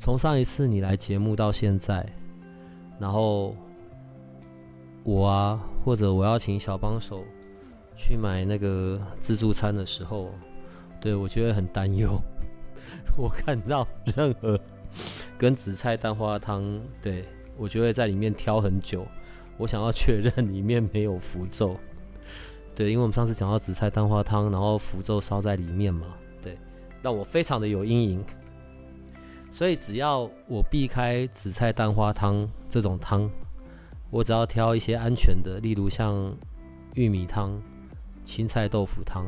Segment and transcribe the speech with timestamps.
[0.00, 2.04] 从上一次你来节目到现在，
[2.98, 3.54] 然后
[5.04, 7.22] 我啊，或者我要请小帮手
[7.94, 10.30] 去买那个自助餐的时候，
[11.02, 12.18] 对，我就会很担忧。
[13.14, 13.86] 我看到
[14.16, 14.58] 任何
[15.36, 17.22] 跟紫菜蛋花汤，对，
[17.58, 19.06] 我就会在里面挑很久。
[19.58, 21.76] 我想要确认里面没有符咒，
[22.74, 26.06] 对，因为我们上次讲到紫菜蛋花汤，然后符咒烧在里面嘛，
[26.40, 26.56] 对，
[27.02, 28.24] 让我非常的有阴影。
[29.50, 33.28] 所以只要我避开紫菜蛋花汤这种汤，
[34.08, 36.34] 我只要挑一些安全的，例如像
[36.94, 37.60] 玉米汤、
[38.24, 39.26] 青菜豆腐汤、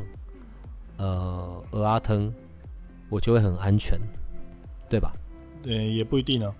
[0.97, 2.33] 呃鹅鸭汤，
[3.11, 3.98] 我就会很安全，
[4.89, 5.12] 对吧？
[5.61, 6.55] 对，也不一定呢。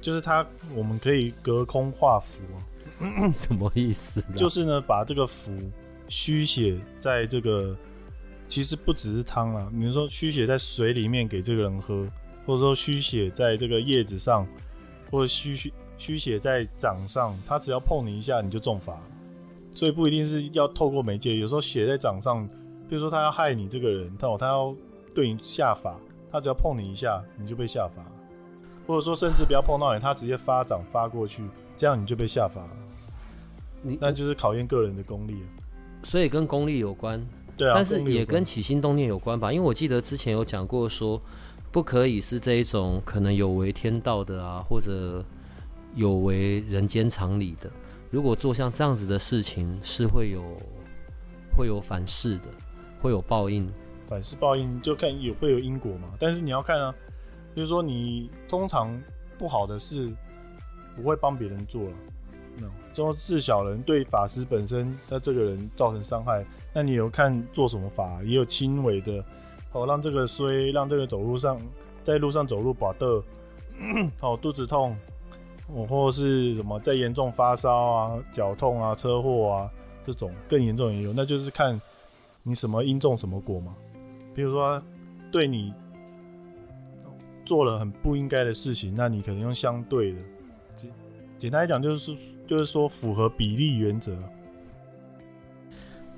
[0.00, 0.44] 就是它，
[0.74, 2.58] 我们可以隔空画符啊。
[3.32, 4.20] 什么意思？
[4.36, 5.56] 就是呢，把这个符
[6.08, 7.76] 虚写在这个，
[8.48, 12.06] 其实不只是汤啊，比如说虚写在水里面给这个人喝。
[12.46, 14.46] 或者说虚血在这个叶子上，
[15.10, 18.96] 或者虚血虚血在掌上，他只要碰你一下，你就中罚。
[19.74, 22.48] 所以不一定是要透过媒介，有时候血在掌上，
[22.88, 24.74] 比如说他要害你这个人，他他要
[25.12, 25.98] 对你下法，
[26.30, 28.04] 他只要碰你一下，你就被下罚。
[28.86, 31.42] 或者说甚至不要碰到你，他直接发掌发过去，
[31.76, 32.64] 这样你就被下罚。
[33.82, 35.48] 你那就是考验个人的功力了。
[36.04, 39.52] 所以跟功力有关，对啊，但是也跟起心动念有关吧？
[39.52, 41.20] 因为我记得之前有讲过说。
[41.76, 45.22] 不可以是这一种可能有违天道的啊，或者
[45.94, 47.70] 有违人间常理的。
[48.08, 50.42] 如果做像这样子的事情，是会有
[51.54, 52.44] 会有反噬的，
[52.98, 53.70] 会有报应。
[54.08, 56.14] 反噬报应就看有会有因果嘛。
[56.18, 56.94] 但是你要看啊，
[57.54, 58.98] 就是说你通常
[59.36, 60.10] 不好的事
[60.96, 61.96] 不会帮别人做了。
[62.56, 66.42] 那说治小人对法师本身，那这个人造成伤害，
[66.72, 69.22] 那你有看做什么法，也有轻微的。
[69.76, 71.60] 哦，让这个衰，让这个走路上，
[72.02, 73.06] 在路上走路把的，
[74.22, 74.96] 哦，肚子痛，
[75.68, 79.70] 哦，或是什么再严重发烧啊、脚痛啊、车祸啊
[80.04, 81.80] 这种更严重也有，那就是看
[82.42, 83.74] 你什么因种什么果嘛。
[84.34, 84.82] 比如说
[85.30, 85.72] 对你
[87.44, 90.18] 做了很不应该的事情，那你可能用相对的，
[90.76, 90.90] 简
[91.38, 92.16] 简单来讲就是
[92.46, 94.16] 就是说符合比例原则。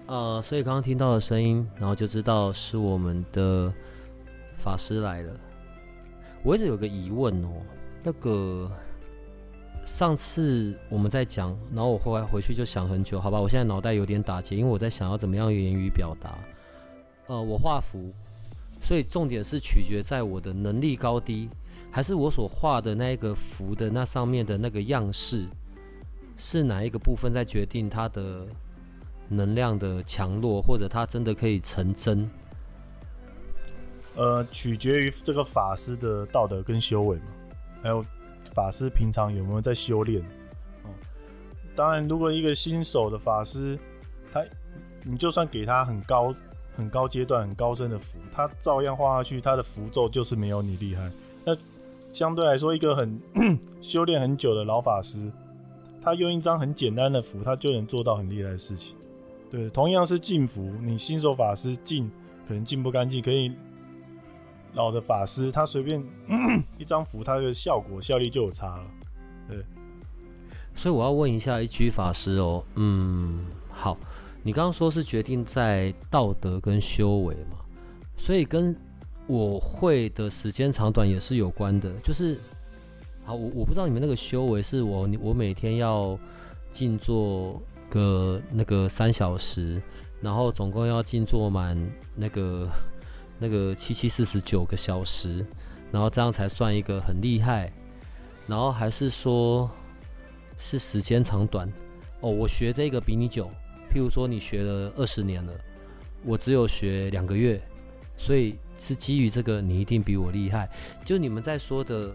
[0.08, 3.70] 呃，所以刚刚听到的声音，然后就知道是我们的
[4.56, 5.38] 法师来了。
[6.42, 7.48] 我一直有个疑问哦，
[8.02, 8.70] 那个
[9.84, 16.38] 上次我们在讲，然后我后来回去就想很久，好吧，我现在脑袋有点打结，因为我在想要怎么样言语表达。
[17.26, 18.10] 呃，我画符，
[18.80, 21.50] 所以重点是取决在我的能力高低，
[21.90, 25.44] 还是我所画的那个符的那上面的那个样式，
[26.38, 28.46] 是哪一个部分在决定它的？
[29.28, 32.28] 能量的强弱，或者它真的可以成真，
[34.16, 37.24] 呃，取决于这个法师的道德跟修为嘛，
[37.82, 38.04] 还有
[38.54, 40.22] 法师平常有没有在修炼。
[40.84, 40.90] 哦，
[41.76, 43.78] 当然，如果一个新手的法师，
[44.32, 44.44] 他
[45.04, 46.34] 你就算给他很高、
[46.76, 51.10] 很高阶段、很高深的符，他照样画下去，他的符咒就是没有你厉害。
[51.44, 51.56] 那
[52.12, 53.20] 相对来说，一个很
[53.80, 55.30] 修炼很久的老法师，
[56.02, 58.96] 他用一张很简单的符，他就能做到很厉害的事情。
[59.50, 62.10] 对，同样是净符，你新手法师净
[62.46, 63.50] 可能净不干净，可以
[64.74, 66.04] 老的法师他随便
[66.76, 68.84] 一张符，他的效果效力就有差了。
[69.48, 69.64] 对，
[70.74, 73.96] 所以我要问一下一居法师哦，嗯，好，
[74.42, 77.56] 你刚刚说是决定在道德跟修为嘛，
[78.18, 78.76] 所以跟
[79.26, 82.38] 我会的时间长短也是有关的，就是，
[83.24, 86.18] 好，我我不知道你们那个修为是我我每天要
[86.70, 87.58] 静坐。
[87.90, 89.82] 个那个三小时，
[90.20, 91.76] 然后总共要静坐满
[92.14, 92.68] 那个
[93.38, 95.44] 那个七七四十九个小时，
[95.90, 97.72] 然后这样才算一个很厉害。
[98.46, 99.70] 然后还是说，
[100.56, 101.70] 是时间长短
[102.20, 102.30] 哦？
[102.30, 103.44] 我学这个比你久，
[103.92, 105.52] 譬如说你学了二十年了，
[106.24, 107.60] 我只有学两个月，
[108.16, 110.66] 所以是基于这个你一定比我厉害。
[111.04, 112.10] 就你们在说的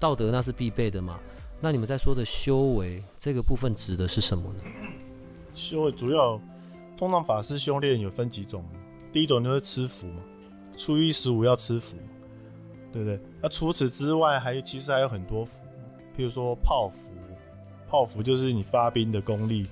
[0.00, 1.20] 道德，那是必备的嘛？
[1.60, 4.60] 那你们在说的修为这个部分指的是什么呢？
[5.54, 6.40] 修主要，
[6.96, 8.64] 通常法师修炼有分几种，
[9.12, 10.20] 第一种就是吃符嘛，
[10.76, 11.96] 初一十五要吃符，
[12.92, 13.18] 对不对？
[13.40, 15.64] 那除此之外，还有其实还有很多符，
[16.16, 17.10] 譬如说泡符，
[17.88, 19.66] 泡符就是你发兵的功力，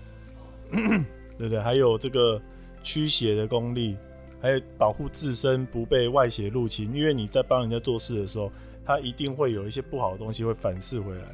[0.70, 1.60] 对不对？
[1.60, 2.40] 还有这个
[2.82, 3.96] 驱邪的功力，
[4.40, 8.50] 还有保护自身不被外邪入侵，因为你在帮人家做事的时候，
[8.84, 11.26] 他一定会有一些不好的东西会反噬回来，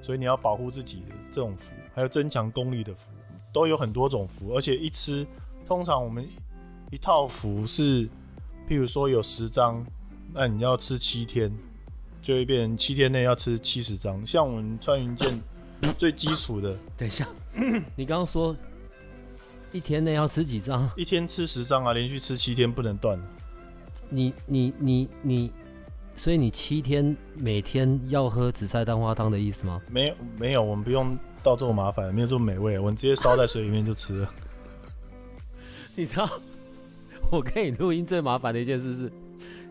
[0.00, 3.10] 所以你要保护自己的这种符，还有增强功力的符，
[3.52, 5.26] 都有很多种服，而且一吃，
[5.66, 6.26] 通常我们
[6.90, 8.06] 一套服是，
[8.68, 9.84] 譬如说有十张。
[10.34, 11.54] 那你要吃七天，
[12.22, 14.24] 就会变成七天内要吃七十张。
[14.24, 15.38] 像我们穿云箭
[15.98, 17.28] 最基础的，等一下，
[17.94, 18.56] 你刚刚说
[19.72, 20.90] 一天内要吃几张？
[20.96, 23.20] 一天吃十张啊，连续吃七天不能断。
[24.08, 25.52] 你你你你，
[26.16, 29.82] 所以你七天每天要喝紫菜蛋花汤的意思吗？
[29.90, 34.30] 没有没有，我们不用到这么麻烦，没有这么美味，我们直接烧在水里面就吃了。
[35.96, 36.28] 你知道，
[37.30, 39.12] 我跟你录音最麻烦的一件事是。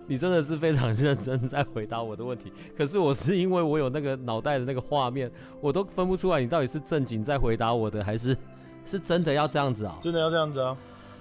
[0.07, 5.31] 你真的是非常认真在回答我的问题，可是我是因为我有那个脑袋的那个画面，
[5.61, 8.35] 我都分不出来你到底是正经在回答我的，还是
[8.83, 9.97] 是真的要这样子啊？
[10.01, 10.75] 真的要这样子啊？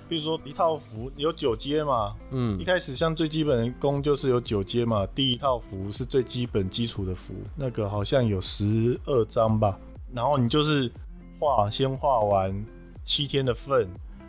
[0.08, 9.79] 比如说一套符有九阶嘛，嗯，一开始像最基本的功就是有九阶嘛，第一套符是最基本基础的符，那个好像有十二张吧，
[10.15, 10.91] 然后你就是
[11.39, 12.65] 画，先画完
[13.05, 13.89] 七天的份，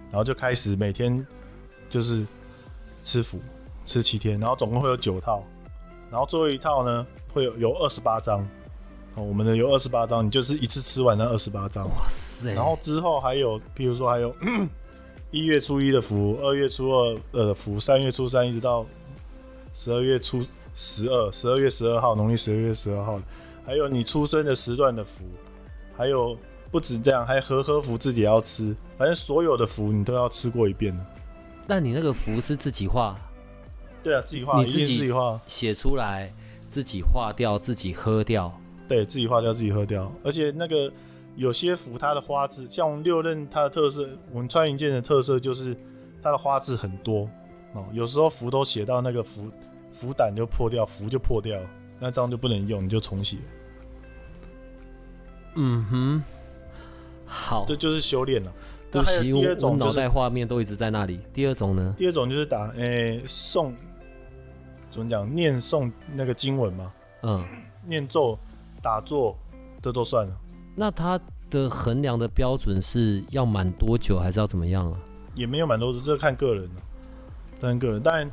[0.10, 1.25] 然后就开始每天
[1.89, 2.25] 就是
[3.04, 3.39] 吃符。
[3.83, 5.44] 吃七天，然后总共会有九套，
[6.12, 8.39] 然后最后一套呢会有有二十八张，
[9.16, 11.84] 哦，我们的有二十八张，你就是一次吃完那二十八张。
[11.86, 12.54] 哇塞！
[12.54, 14.34] 然后之后还有，譬如说还有
[15.31, 18.86] 一月初一的符，二月初二的符，三月初三一直到
[19.74, 20.45] 十二月初
[20.75, 23.19] 十二，十二月十二号，农历十二月十二号，
[23.66, 25.25] 还有你出生的时段的符，
[25.95, 26.38] 还有
[26.71, 30.97] 不止这样，还和和合符自己也要吃，反正所有的符你都要吃过一遍。
[31.67, 33.15] 那你那个符是自己画？
[34.03, 36.31] 对啊，自己画，你自己自己画，写出来，
[36.67, 38.51] 自己画掉，自己喝掉。
[38.88, 40.11] 对，自己画掉，自己喝掉。
[40.23, 40.91] 而且那个
[41.35, 45.77] 有些符，它的花字，像我们六刃，它的特色，我们穿云箭的特色就是
[46.21, 47.29] 它的花字很多
[47.73, 47.85] 哦。
[47.93, 49.51] 有时候符都写到那个符
[49.91, 51.57] 符胆就破掉，符就破掉，
[51.99, 53.38] 那这样就不能用，你就重写。
[55.56, 56.24] 嗯哼，
[57.25, 58.51] 好，这就是修炼了。
[58.92, 61.19] 对不起，我脑袋画面都一直在那里。
[61.33, 61.94] 第二种呢？
[61.98, 63.74] 第二种就是打诶、欸、诵。
[64.92, 65.33] 怎么讲？
[65.33, 66.92] 念诵那个经文吗？
[67.24, 67.45] 嗯，
[67.86, 68.38] 念咒、
[68.81, 69.38] 打坐，
[69.81, 70.36] 这都算了。
[70.75, 71.18] 那它
[71.50, 75.00] 的衡量的标准是要满多久，还是要怎么样啊？
[75.36, 76.81] 也没有满多久，这看个人了，
[77.62, 78.01] 看个人。
[78.01, 78.30] 当然，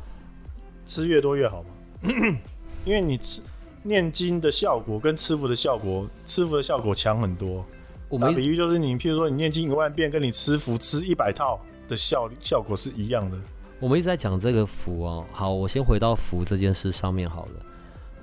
[0.85, 1.71] 吃越多越好嘛。
[2.85, 3.41] 因为你吃
[3.83, 7.65] 念经的效果跟吃符的效果，吃符的效果强很多。
[8.09, 13.39] 我们打比喻就是你，譬如说你念经一万遍，跟你吃符吃一百套的效效果是一样的。
[13.81, 17.53] 我们一直在讲这个符哦，好，我先回到符这件事上面好了。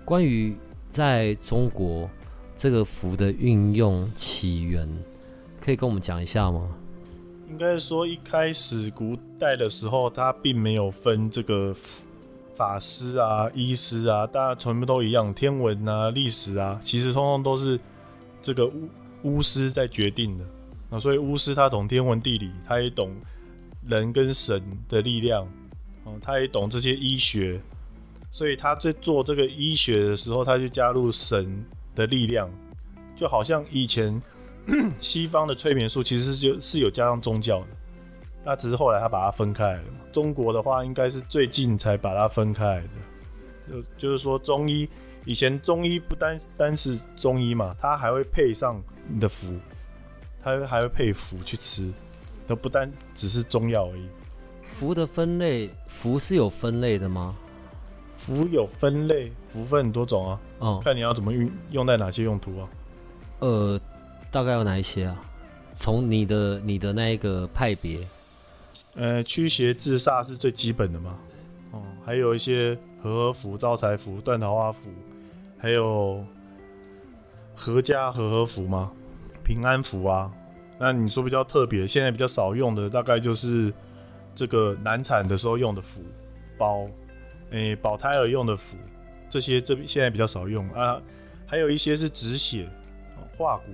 [0.03, 0.55] 关于
[0.89, 2.09] 在中国
[2.57, 4.87] 这个符的运用起源，
[5.61, 6.67] 可以跟我们讲一下吗？
[7.47, 11.73] 应该说一开始古代的时候，它并没有分这个
[12.55, 17.79] 法师啊、医师啊，大家全部都一样，天文啊、历史啊，其实通通都是
[18.41, 18.89] 这个巫
[19.23, 20.45] 巫师在决定的
[20.89, 20.99] 啊。
[20.99, 23.11] 所以巫师他懂天文地理，他也懂。
[23.87, 24.59] 人跟神
[24.89, 25.47] 的力量，
[26.05, 27.61] 哦，他也懂这些医学，
[28.31, 32.49] 所以他在做这个医学的时候，他就加入神的力量，
[33.15, 34.19] 就好像以前
[34.97, 37.67] 西方的催眠术其实就是有加上宗教的，
[38.45, 39.83] 那只是后来他把它分开来了。
[40.13, 42.89] 中国的话，应该是最近才把它分开来的，
[43.67, 44.87] 就就是说中医
[45.25, 49.53] 以前中医不单单是中医嘛，它还会配上你的符，
[50.41, 51.91] 它还会配符去吃。
[52.47, 54.07] 都不单只是中药而已。
[54.61, 57.35] 符的分类，符是有分类的吗？
[58.15, 60.39] 符有分类，符分很多种啊。
[60.59, 62.69] 哦，看你要怎么运用在哪些用途啊？
[63.39, 63.81] 呃，
[64.29, 65.19] 大概有哪一些啊？
[65.75, 67.97] 从你的你的那一个派别，
[68.95, 71.17] 呃，驱邪治煞是最基本的嘛。
[71.71, 74.89] 哦，还有一些和合符、招财符、断桃花符，
[75.57, 76.25] 还有
[77.53, 78.91] 合家和合符吗？
[79.43, 80.31] 平安符啊。
[80.79, 83.73] 那你说比较特别，现在比较少用的，大概就是
[84.33, 86.01] 这个难产的时候用的符，
[86.57, 86.87] 保，
[87.51, 88.75] 诶、保胎儿用的符，
[89.29, 91.01] 这些这现在比较少用啊。
[91.45, 92.67] 还有一些是止血、
[93.37, 93.71] 化骨、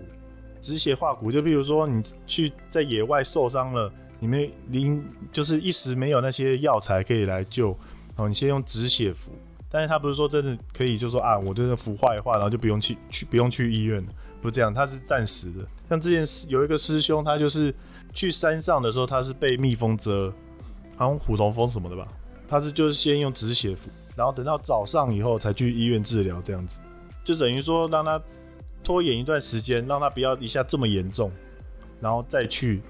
[0.62, 7.76] 止血化骨，就比如说你去在野外受伤了，你没临就是一时没有那些药材可以来救，
[8.16, 9.32] 哦，你先用止血符。
[9.68, 14.14] 但是他不是说真的可以，就说啊，我这个符画一画，然后就不用去去不用去医院了。
[14.42, 15.66] 不是这样，他是暂时的。
[15.90, 17.74] 像之前有一个师兄，他就是
[18.14, 20.32] 去山上的时候，他是被蜜蜂蛰，
[20.96, 22.08] 好像虎头蜂什么的吧。
[22.48, 26.80] 他是就是先用止血符然后等到早上以后才去医院治疗，这样子
[27.24, 28.22] 就等于说让他
[28.84, 31.32] 拖延一段时间，让他不要一下这么严重，
[32.02, 32.82] 然后再去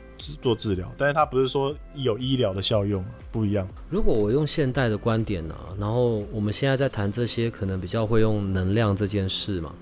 [0.41, 0.91] 做治疗。
[0.97, 3.67] 但是他不是说有医疗的效用，不一样。
[3.89, 9.73] 如果我用现代的观点呢、啊，然后我们现在在谈这些，可能比较会用能量这件事嘛，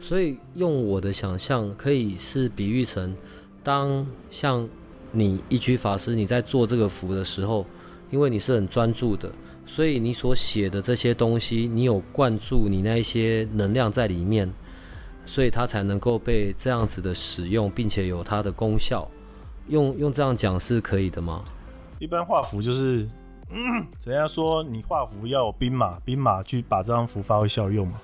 [0.00, 3.16] 所以用我的想象可以是比喻成，
[3.62, 4.68] 当像
[5.12, 7.64] 你一居法师你在做这个符的时候，
[8.10, 9.30] 因为你是很专注的。
[9.66, 14.52] 所以你所写的这些东西，你有灌注你那一些能量在里面，
[15.24, 19.10] 所以它才能够被这样子的使用，并且有它的功效。
[19.68, 21.44] 用用这样讲是可以的吗？
[21.98, 23.08] 一般画符就是，
[23.50, 28.00] 嗯， 人家说你画符要有兵马，兵马去把这张符发挥效用嘛。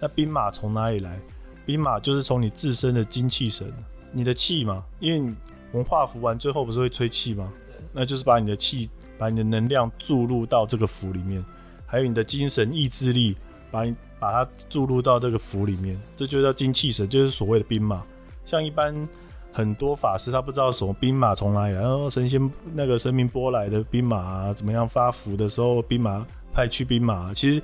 [0.00, 1.18] 那兵马从哪里来？
[1.64, 3.72] 兵马就是从你自身的精气神，
[4.12, 4.84] 你的气嘛。
[4.98, 5.34] 因为
[5.72, 7.52] 我们画符完最后不是会吹气吗？
[7.92, 8.88] 那就是把你的气。
[9.18, 11.44] 把你的能量注入到这个符里面，
[11.84, 13.36] 还有你的精神意志力，
[13.70, 18.02] 把你把它注入到这个符里面，这就叫精气神，就是所谓的兵马。
[18.46, 19.06] 像一般
[19.52, 27.62] 很多法师他不知道什么兵马从哪里，然后神仙那个神明拨来的兵马啊，怎么样发符的时候兵马派去兵马，其实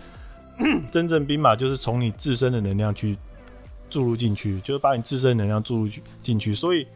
[0.91, 3.17] 真正兵马就是从你自身的能量去
[3.89, 5.91] 注入进去，就是把你自身能量注入
[6.23, 6.55] 进去。
[6.55, 6.87] 所以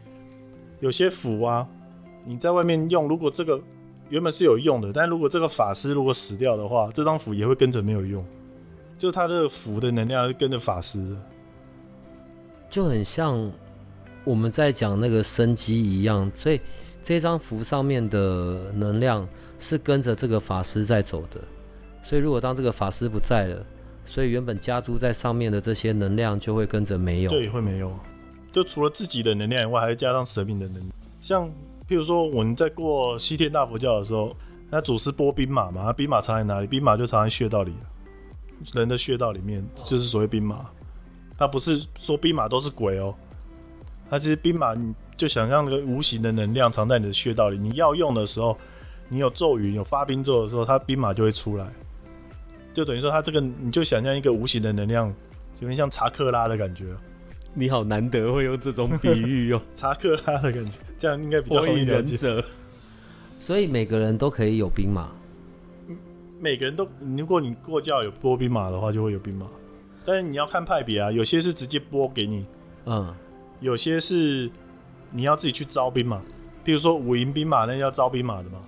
[0.79, 1.67] 有些符啊，
[2.25, 3.61] 你在外面用，如果这个。
[4.09, 8.21] 原本是有用的，但如果这个法师如果死掉的话，这张符也会跟着没有用，
[8.99, 11.15] 就他的符的能量跟着法师，
[12.69, 13.49] 就很像
[14.23, 16.59] 我们在讲那个生机一样，所以
[17.01, 19.27] 这张符上面的能量
[19.59, 21.41] 是跟着这个法师在走的，
[22.03, 23.65] 所以如果当这个法师不在了，
[24.05, 27.91] 所以原本加诸在上面的这些能量就会跟着没有，对，会没有，
[28.53, 31.51] 就除了自己的能量以外，还会加上神明的能量，像。
[31.89, 34.33] 譬如说，我们在过西天大佛教的时候，
[34.69, 36.67] 那祖师拨兵马嘛，那兵马藏在哪里？
[36.67, 37.73] 兵马就藏在穴道里，
[38.71, 40.69] 人的穴道里面就是所谓兵马。
[41.37, 43.13] 他不是说兵马都是鬼哦，
[44.11, 48.57] 他其实兵马，你就想象那个无形的能量藏在你的穴道里，你要用的时候，
[49.07, 51.65] 你有咒语、有发兵咒的时候，它兵马就会出来。
[52.73, 55.07] 就等于说，他这个你就想象一个无形的能量，
[55.61, 56.85] 有点像查克拉的感觉。
[57.53, 60.71] 你好难得会用这种比喻哦， 查克拉的感觉。
[60.97, 62.43] 这样应该比较容易了解。
[63.39, 65.09] 所以每个人都可以有兵马。
[66.39, 66.85] 每个人都，
[67.17, 69.47] 如果你过教有拨兵马的话，就会有兵马。
[70.05, 72.45] 但是你要看派别啊，有些是直接拨给你，
[72.85, 73.13] 嗯，
[73.61, 74.51] 有些是
[75.11, 76.21] 你要自己去招兵马。
[76.63, 78.59] 比如说五营兵马，那要招兵马的嘛。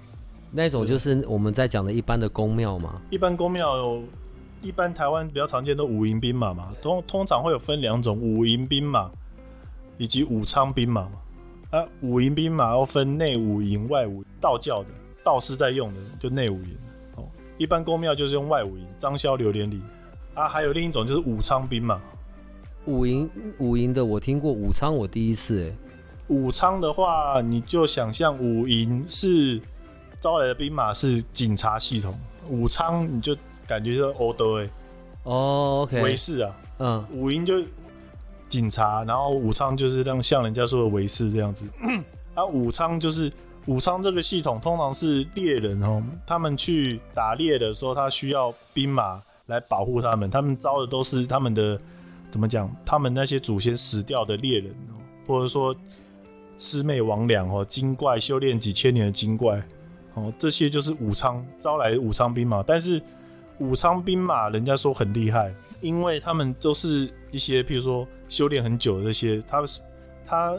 [0.52, 3.02] 那种就是我们在讲的一般的宫庙嘛。
[3.10, 4.04] 一般宫庙有，
[4.62, 9.12] 一般台湾比较常见的五营兵马嘛，通通常会有分两种：五营兵马
[9.98, 11.12] 以及武昌兵马嘛。
[11.70, 14.26] 啊，五营兵马要分内五营、外五营。
[14.42, 14.90] 道教的
[15.24, 16.78] 道士在用的就内五营
[17.16, 17.26] 哦。
[17.58, 19.82] 一般宫庙就是用外五营，张萧留连理。
[20.34, 22.02] 啊，还有另一种就是武昌兵马。
[22.86, 25.78] 五营五营的我听过，武昌我第一次哎。
[26.28, 29.62] 武昌的话，你就想象五营是
[30.20, 32.18] 招来的兵马是警察系统，
[32.50, 33.36] 武昌你就
[33.68, 34.70] 感觉就是欧德哎。
[35.24, 36.02] 哦，OK。
[36.02, 37.64] 卫士啊，嗯，五营就。
[38.50, 41.66] 警察，然后武昌就是让像人家说的维士这样子，
[42.36, 43.34] 啊，武昌就是
[43.66, 51.82] 武昌这个系统通常是猎人哦，他们去打猎的时候，他需要兵马来保护他们，他们招的都是他们的
[52.34, 52.70] 怎么讲？
[52.84, 55.74] 他们那些祖先死掉的猎人哦，或者说
[56.58, 59.64] 魑魅魍魉哦，精怪修炼几千年的精怪
[60.16, 63.02] 哦，这些就是武昌招来武昌兵马，但是
[63.60, 68.06] 武昌兵马人家说很厉害，因为他们都是一些譬如说。
[68.30, 69.64] 修炼很久的这些，他
[70.26, 70.58] 他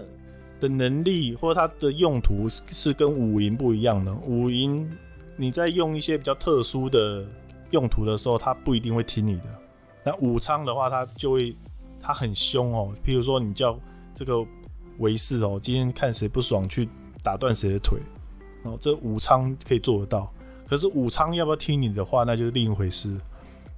[0.60, 4.14] 的能力或者他的用途是跟五营不一样的。
[4.14, 4.88] 五营
[5.36, 7.26] 你在用一些比较特殊的
[7.72, 9.46] 用途的时候，他不一定会听你的。
[10.04, 11.56] 那武昌的话，他就会
[12.02, 12.92] 他很凶哦。
[13.04, 13.78] 譬如说，你叫
[14.14, 14.44] 这个
[14.98, 16.88] 卫士哦，今天看谁不爽去
[17.22, 17.98] 打断谁的腿
[18.64, 20.30] 哦，这武昌可以做得到。
[20.68, 23.14] 可是武昌要不要听你的话，那就是另一回事。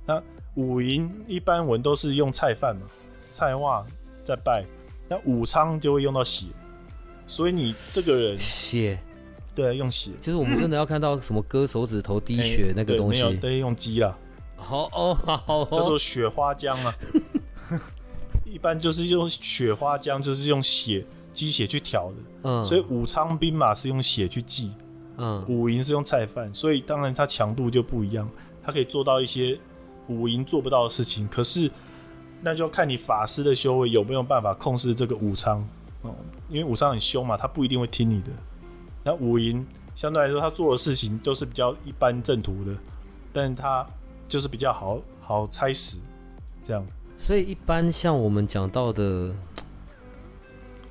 [0.04, 0.22] 那
[0.54, 2.82] 武营一般文都是用菜饭嘛。
[3.32, 3.84] 菜话
[4.24, 4.64] 在拜，
[5.08, 6.46] 那武昌就会用到血，
[7.26, 8.98] 所以你这个人血，
[9.54, 14.16] 对，用血，就是我们真的要看到什么割手指头滴血那个东西，欸、没有，对，用鸡啦，
[14.56, 16.94] 好哦，好哦，叫做雪花浆啊，
[18.44, 24.72] 一般就是用雪花浆，就是用血鸡血去调的，嗯，所以武昌兵马是用血去祭，
[25.16, 28.28] 嗯，五营是用菜饭，所以当然它强度就不一样，
[28.64, 29.58] 它可以做到一些
[30.08, 31.70] 五营做不到的事情，可是。
[32.42, 35.66] 那就要看你法师的修为有没有办法控制这个武昌。
[36.02, 36.14] 哦，
[36.50, 38.28] 因为武昌很凶嘛，他不一定会听你的。
[39.02, 42.76] 那五营相对来说，他做的事情都是比较一般正途的，
[43.32, 43.84] 但是他
[44.28, 45.98] 就是比较好好差死，
[46.66, 46.86] 这样。
[47.18, 49.34] 所以一般像我们讲到的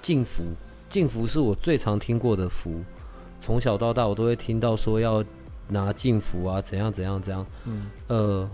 [0.01, 0.43] 净符，
[0.89, 2.81] 净符是我最常听过的服，
[3.39, 5.23] 从小到大我都会听到说要
[5.67, 7.45] 拿净符啊，怎样怎样怎样。
[7.65, 8.49] 嗯，呃，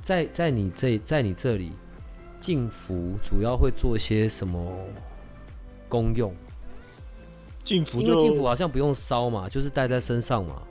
[0.00, 1.72] 在在你这在你这里，
[2.38, 4.70] 净符主要会做些什么
[5.88, 6.34] 功用？
[7.64, 10.62] 净符因为净符好像不用烧嘛，就是戴在身上嘛。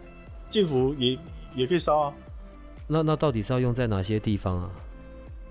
[0.49, 1.17] 净符也
[1.55, 2.13] 也可以烧啊。
[2.87, 4.69] 那那到底是要用在哪些地方啊？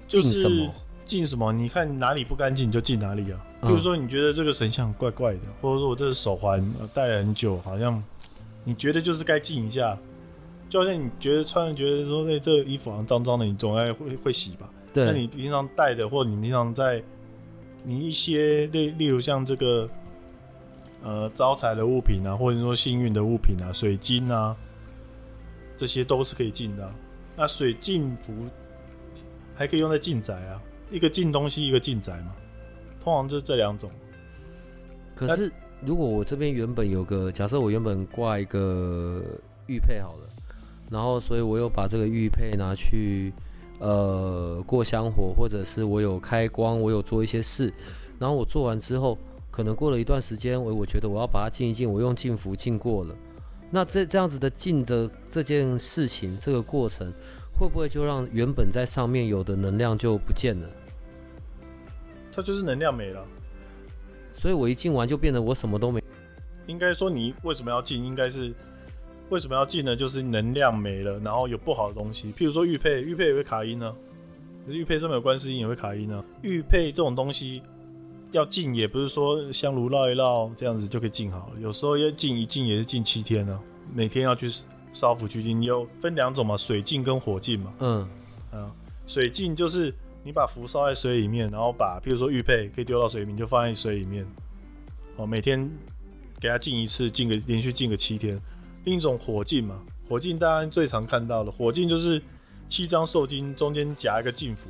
[0.08, 0.74] 净什么？
[1.04, 1.52] 进什么？
[1.52, 3.40] 你看哪里不干净，你就进哪里啊。
[3.62, 8.02] 比如说，你觉得这个神像怪怪的，或者说我这个手环戴了很久，好像
[8.64, 9.98] 你觉得就是该进一下。
[10.70, 14.68] 就好像你觉得穿，觉得说，哎，这个衣服好像脏脏的，你总爱会会洗吧？
[14.92, 15.04] 对。
[15.04, 17.00] 那你平常戴的，或者你平常在
[17.84, 19.88] 你一些例例如像这个
[21.02, 24.56] 呃招财的物品啊，或者说幸运的物品啊，水晶啊，
[25.76, 26.94] 这些都是可以进的啊。
[27.36, 28.32] 那水净符
[29.54, 32.32] 还可以用在净宅啊，一个净东西，一个净宅嘛。
[33.02, 33.90] 通常就这两种。
[35.14, 35.52] 可是
[35.84, 39.22] 如果我这边原本有个，假设我原本挂一个
[39.66, 40.26] 玉佩好了，
[40.90, 43.32] 然后所以我又把这个玉佩拿去
[43.78, 47.72] 呃过香火，或者是我有开光，我有做一些事，
[48.18, 49.18] 然后我做完之后，
[49.50, 53.14] 可能过了一段时间，我我觉得我要把它静一静，我用净符净过了。
[53.74, 57.12] 那这这样子的进的这件事情，这个过程
[57.58, 60.68] 会不会就让原本在上面有的能量就不见了？
[62.32, 63.26] 它就是能量没了，
[64.30, 66.00] 所以我一进完就变得我什么都没。
[66.68, 68.04] 应该说你为什么要进？
[68.04, 68.54] 应该是
[69.28, 69.96] 为什么要进呢？
[69.96, 73.96] 就是能量没了，然后有不好的东西，譬如说玉佩，玉佩也会卡音呢、啊。
[74.68, 76.24] 玉佩上面有观世音也会卡音呢、啊。
[76.42, 77.60] 玉佩这种东西
[78.34, 83.62] 要净，也不是说香炉绕一绕这样子就可以净好了，有时候要净一净也是净七天呢、啊。
[83.94, 84.50] 每天要去
[84.92, 87.72] 烧符去净，有分两种嘛，水净跟火净嘛。
[87.78, 88.08] 嗯，
[88.52, 88.68] 嗯，
[89.06, 94.26] 水净就是你把符烧在水里面，然后把，譬如说玉佩可以丢到水里面，就放在水里面。
[95.16, 95.70] 哦，每天
[96.40, 98.36] 给它浸一次，浸个连续浸个七天。
[98.84, 102.20] 另一种火净嘛，火净大家最常看到的，火净就是
[102.68, 104.68] 七张寿金中间夹一个净符，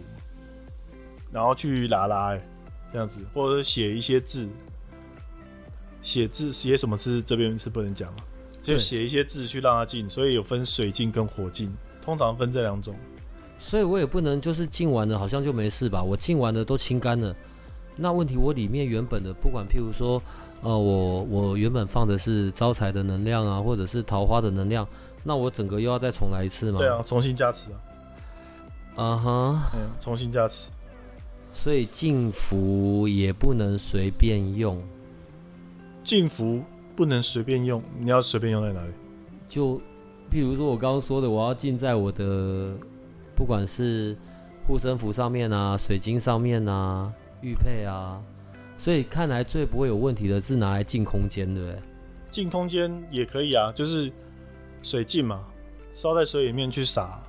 [1.33, 2.37] 然后去拉拉
[2.94, 4.48] 这样子，或者写一些字，
[6.00, 8.18] 写字写什么字这边是不能讲了。
[8.62, 12.94] 就写一些字去让它进，所以有分水进跟火进，通常分这两种。
[13.59, 16.04] 所以我也不能就是进完了好像就没事吧？
[16.04, 17.35] 我进完了都清干了，
[17.96, 20.22] 那问题我里面原本的不管譬如说，
[20.62, 24.87] 呃，我我原本放的是招财的能量啊，或者是桃花的能量，
[25.24, 26.78] 那我整个又要再重来一次吗？
[26.78, 27.76] 对啊，重新加持啊。
[28.94, 30.70] 啊哈，嗯，重新加持。
[31.54, 34.78] 所以净服也不能随便用。
[36.04, 36.62] 净符。
[36.96, 38.92] 不能随便用，你要随便用在哪里？
[39.48, 39.80] 就，
[40.30, 42.72] 譬如说我刚刚说的，我要净在我的，
[43.34, 44.16] 不管是
[44.64, 48.22] 护身符上面啊、水晶上面啊、玉佩啊，
[48.76, 51.82] 所以看来最不会有问题的是拿来净空间，对不对？
[52.30, 54.08] 净空间也可以啊，就是
[54.80, 55.44] 水浸嘛，
[55.92, 57.20] 烧在水里面去洒，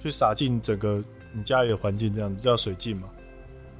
[0.00, 1.02] 去洒进整个
[1.32, 3.08] 你家里的环境，这样子叫水浸嘛。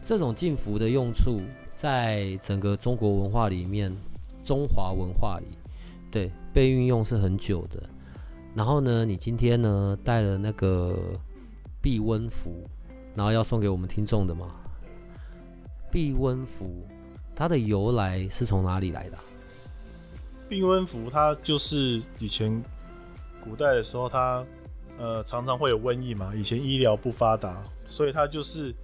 [0.03, 3.95] 这种禁服的用处，在整个中国文化里面。
[4.43, 5.45] 中华文化里，
[6.11, 7.81] 对，被运用是很久的。
[8.55, 10.99] 然后呢，你今天呢带了那个
[11.83, 12.67] 避温服，
[13.15, 14.49] 然后要送给我们听众的嘛？
[15.93, 16.87] 避温服
[17.37, 19.19] 它的由来是从哪里来的？
[20.49, 22.65] 避温服它就是以前
[23.45, 24.45] 古代的时候它，
[24.97, 28.75] 它呃常常会有瘟疫嘛，以前医疗不发达，所以它就是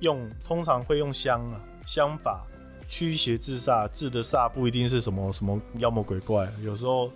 [0.00, 2.44] 用通常会用香啊香法。
[2.88, 7.10] 驱邪治煞，治的煞不一定是什么什么妖魔鬼怪，有时候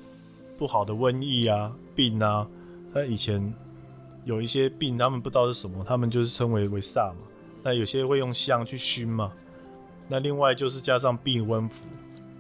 [0.59, 2.45] 不好的瘟疫啊、病啊，
[2.93, 3.55] 他以前
[4.25, 7.19] 有一些病，他们不知道是什么，他们就是称为为煞嘛。
[7.63, 9.33] 那有些会用香去熏嘛。
[10.09, 11.85] 那另外就是加上避瘟符，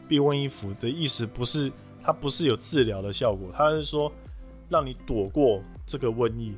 [0.08, 1.70] 避瘟疫符的意思不是
[2.02, 4.10] 它不是有治疗的效果，它是说
[4.68, 6.52] 让你躲过这个瘟疫。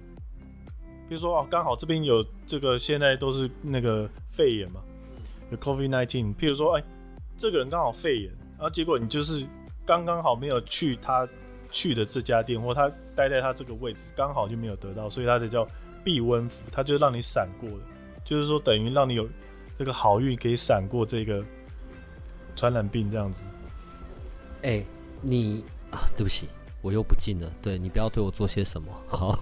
[1.12, 4.80] 比如说哦，刚好这边有这个，现在都是那个肺炎嘛。
[5.50, 6.86] 有 COVID-19，譬如说，哎、欸，
[7.36, 9.46] 这个人刚好肺炎，然后结果你就是
[9.84, 11.28] 刚刚好没有去他
[11.70, 15.68] 去的这家店，或他待在他这个位置，刚好就没有得到，所以他就叫
[16.02, 17.84] 避瘟符，他就让你闪过的，
[18.24, 19.28] 就是说等于让你有
[19.78, 21.44] 这个好运可以闪过这个
[22.56, 23.44] 传染病这样子。
[24.62, 24.82] 哎、
[25.20, 26.48] 你啊，对不起，
[26.80, 29.38] 我又不进了，对，你不要对我做些什么，好，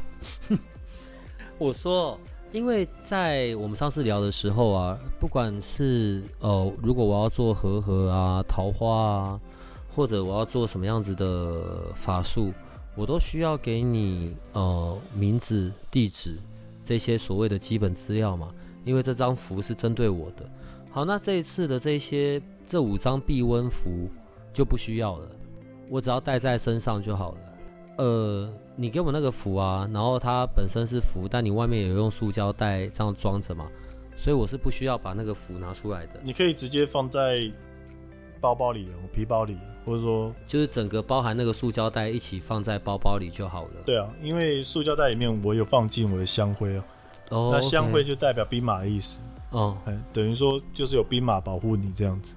[1.61, 2.18] 我说。
[2.53, 9.40] 因为在我们上次聊的时候啊，不管是呃，如果我要做和合啊、桃花啊，
[9.88, 12.53] 或者我要做什么样子的法术，
[12.96, 16.35] 我都需要给你呃名字、地址
[16.85, 20.44] 这些所谓的基本资料嘛，因为这张符是针对我的。
[20.90, 24.11] 好，那这一次的这些这五张避瘟符
[24.53, 25.29] 就不需要了，
[25.88, 27.38] 我只要带在身上就好了。
[27.99, 33.69] 呃，你给我那个符啊，然后它本身是符，但你外面有用塑胶袋这样装着嘛，
[34.16, 36.12] 所以我是不需要把那个符拿出来的。
[36.23, 37.53] 你可以直接放在
[38.40, 43.83] 包包里，皮包里，或者说就是整个包含那个塑胶袋一起放在包包里就好了。
[43.85, 46.83] 对啊，因为塑胶袋里面我有放进我的香灰哦，
[47.29, 49.19] 哦，那香灰就代表兵马的意思
[49.51, 49.77] 哦，
[50.11, 52.35] 等于说就是有兵马保护你这样子。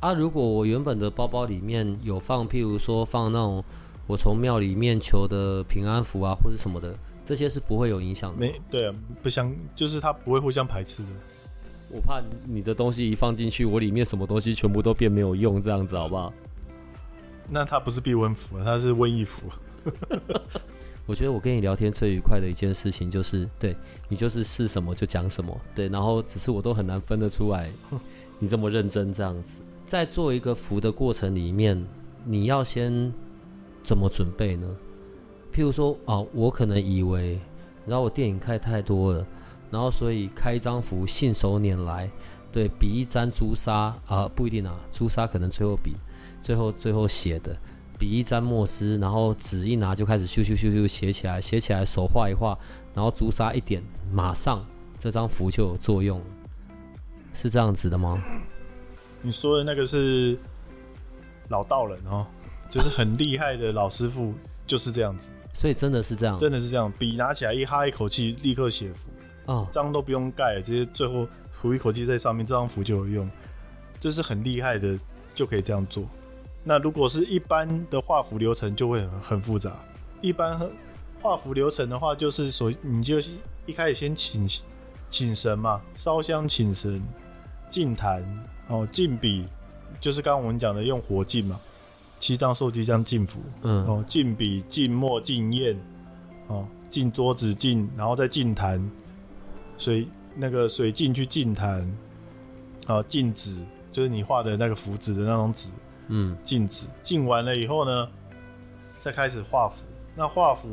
[0.00, 3.64] 啊，如果我原本的包包里面有放，譬如说放那种。
[4.08, 8.40] 我从庙里面求的平安符啊，或者什么的，这些是不会有影响的。
[8.40, 11.08] 没，对啊，不相，就是它不会互相排斥的。
[11.90, 16.32] 我怕你的东西一放进去，我里面什么东西全部都变没有用，这样子好不好？
[17.50, 19.42] 那它不是避瘟符，它是瘟疫符。
[21.04, 23.76] 我觉得我跟你聊天最愉快的一件事情就是，对
[24.08, 27.70] 你就是是什么就讲什么，对，然后只是我都很难分得出来，
[28.40, 31.86] 你这么认真这样子，在做一个符的过程里面，
[32.24, 33.12] 你要先。
[33.82, 34.66] 怎么准备呢？
[35.52, 37.38] 譬如说，哦，我可能以为，
[37.86, 39.26] 然后我电影看太多了，
[39.70, 42.08] 然后所以开一张符，信手拈来，
[42.52, 45.96] 对，比一沾朱砂啊，不一定啊，朱砂可能最后比，
[46.42, 47.56] 最后最后写的，
[47.98, 52.56] 比一沾墨汁，然后纸一拿就开始咻咻咻咻写起来，写起来手画一画，
[52.94, 54.64] 然后朱砂一点，马上
[54.98, 56.20] 这张符就有作用，
[57.32, 58.22] 是这样子的吗？
[59.22, 60.38] 你说的那个是
[61.48, 62.24] 老道人哦。
[62.70, 64.34] 就是很厉害的老师傅
[64.66, 66.92] 就是这样子，所以真的是这样，真的是这样。
[66.98, 69.08] 笔拿起来一哈一口气，立刻写符
[69.46, 71.26] 啊，章都不用盖，直接最后
[71.58, 73.30] 吐一口气在上面，这张符就有用。
[73.98, 74.96] 这是很厉害的，
[75.34, 76.04] 就可以这样做。
[76.62, 79.72] 那如果是一般的画符流程，就会很很复杂。
[80.20, 80.60] 一般
[81.22, 83.16] 画符流程的话，就是说你就
[83.64, 84.46] 一开始先请
[85.08, 87.02] 请神嘛，烧香请神，
[87.70, 88.22] 净坛
[88.68, 89.46] 哦，净笔，
[90.00, 91.58] 就是刚刚我们讲的用火净嘛。
[92.18, 95.76] 七张受具这样净符，嗯，哦，进笔、进墨、进砚，
[96.48, 98.90] 哦，进桌子、进，然后再进坛，
[99.76, 101.88] 水那个水进去进坛，
[102.86, 105.70] 啊，进纸就是你画的那个符纸的那种纸，
[106.08, 106.86] 嗯，进纸。
[107.02, 108.08] 进完了以后呢，
[109.02, 109.84] 再开始画符。
[110.16, 110.68] 那画符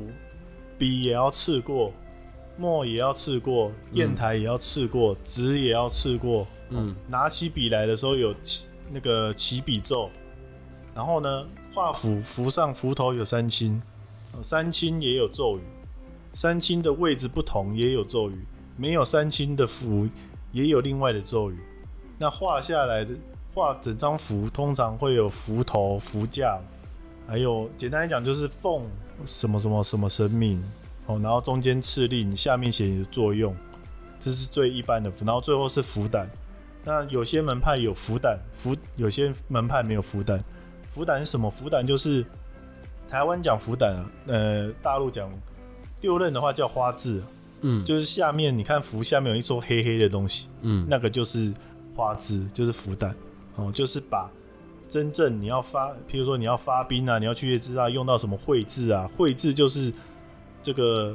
[0.78, 1.94] 笔也要刺过，
[2.58, 10.10] 墨也要刺过，砚台也要刺过，纸、嗯、也要刺过，嗯，拿起笔来的时候有起那个起笔咒。
[10.96, 13.82] 然后呢，画符符上符头有三清，
[14.42, 15.62] 三清也有咒语，
[16.34, 18.46] 三清的位置不同也有咒语，
[18.78, 20.08] 没有三清的符
[20.54, 21.60] 也有另外的咒语。
[22.18, 23.14] 那画下来的
[23.54, 26.58] 画整张符通常会有符头、符架，
[27.28, 28.86] 还有简单来讲就是奉
[29.26, 30.64] 什么什么什么神明
[31.08, 33.54] 哦，然后中间敕令，下面写你的作用，
[34.18, 35.26] 这是最一般的符。
[35.26, 36.26] 然后最后是符胆，
[36.86, 40.42] 那有些门派有符胆，符有些门派没有符胆。
[40.96, 41.50] 符胆是什么？
[41.50, 42.26] 福胆就是
[43.10, 45.30] 台湾讲福胆啊，呃，大陆讲
[46.00, 47.22] 六壬的话叫花字，
[47.60, 51.54] 嗯，就是下面你看符下面有一撮黑黑的东西，嗯，那个就是
[51.94, 53.14] 花字，就是福胆
[53.58, 54.32] 哦，就是把
[54.88, 59.06] 真正你要发，譬如说你要发兵啊，你要去月支啊，用到什么会字啊？
[59.18, 59.92] 会字就是
[60.64, 61.14] 这个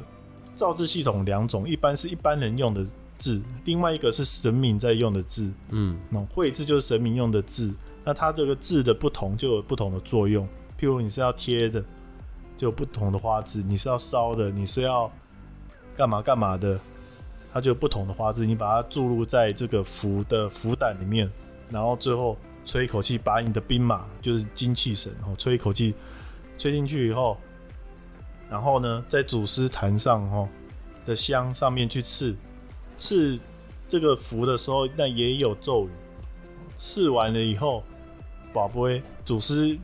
[0.55, 2.85] 造字系统两种，一般是一般人用的
[3.17, 7.73] 字，另外一个是神明在用的字，嗯，那会字就是神明用的字。
[8.03, 10.47] 那它这个字的不同就有不同的作用，
[10.79, 11.79] 譬如你是要贴的，
[12.57, 15.11] 就有不同的花字；你是要烧的，你是要
[15.95, 16.79] 干嘛干嘛的，
[17.53, 18.43] 它就有不同的花字。
[18.43, 21.29] 你把它注入在这个符的符胆里面，
[21.69, 22.35] 然后最后
[22.65, 25.93] 吹一口气，把你的兵马就是精气神，然后吹一口气
[26.57, 27.37] 吹进去以后，
[28.49, 30.49] 然后呢，在祖师坛上哦
[31.05, 32.35] 的香上面去刺
[32.97, 33.39] 刺
[33.87, 35.91] 这个符的时候，那也有咒语，
[36.75, 37.83] 刺完了以后。
[38.53, 39.77] 宝贝，祖师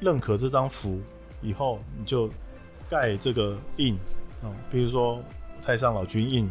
[0.00, 1.00] 认可这张符
[1.40, 2.28] 以后，你就
[2.88, 3.94] 盖这个印
[4.42, 5.18] 哦，比如说
[5.62, 6.50] 太上老君印、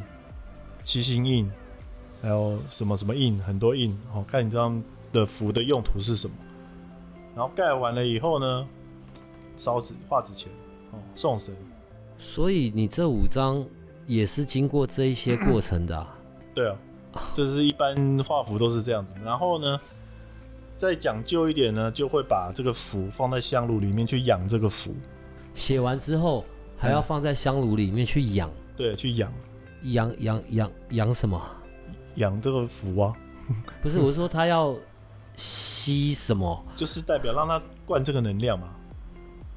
[0.84, 1.50] 七星印，
[2.21, 6.36] 还有什么什么印，很多印哦，看你这张的符的用途是什么。
[7.36, 8.67] 然后盖完了以后呢，
[9.56, 10.52] 烧纸画纸钱
[10.91, 11.56] 哦，送神。
[12.17, 13.65] 所以你这五张
[14.06, 16.08] 也是经过这一些过程的？
[16.56, 16.78] 对啊，
[17.36, 19.13] 就是一般画符都是这样子。
[19.24, 19.80] 然后呢？
[20.81, 24.95] 再讲究一点呢，就会把这个符放在香炉里面去养这个符。
[25.53, 26.43] 写完之后
[26.75, 28.49] 还要放在香炉里面去养。
[28.75, 29.31] 对，去养，
[29.83, 31.39] 养养养养什么？
[32.15, 33.13] 养这个符啊？
[33.83, 34.75] 不是，我是说他要
[35.35, 36.65] 吸什么？
[36.75, 38.69] 就是代表让他灌这个能量嘛。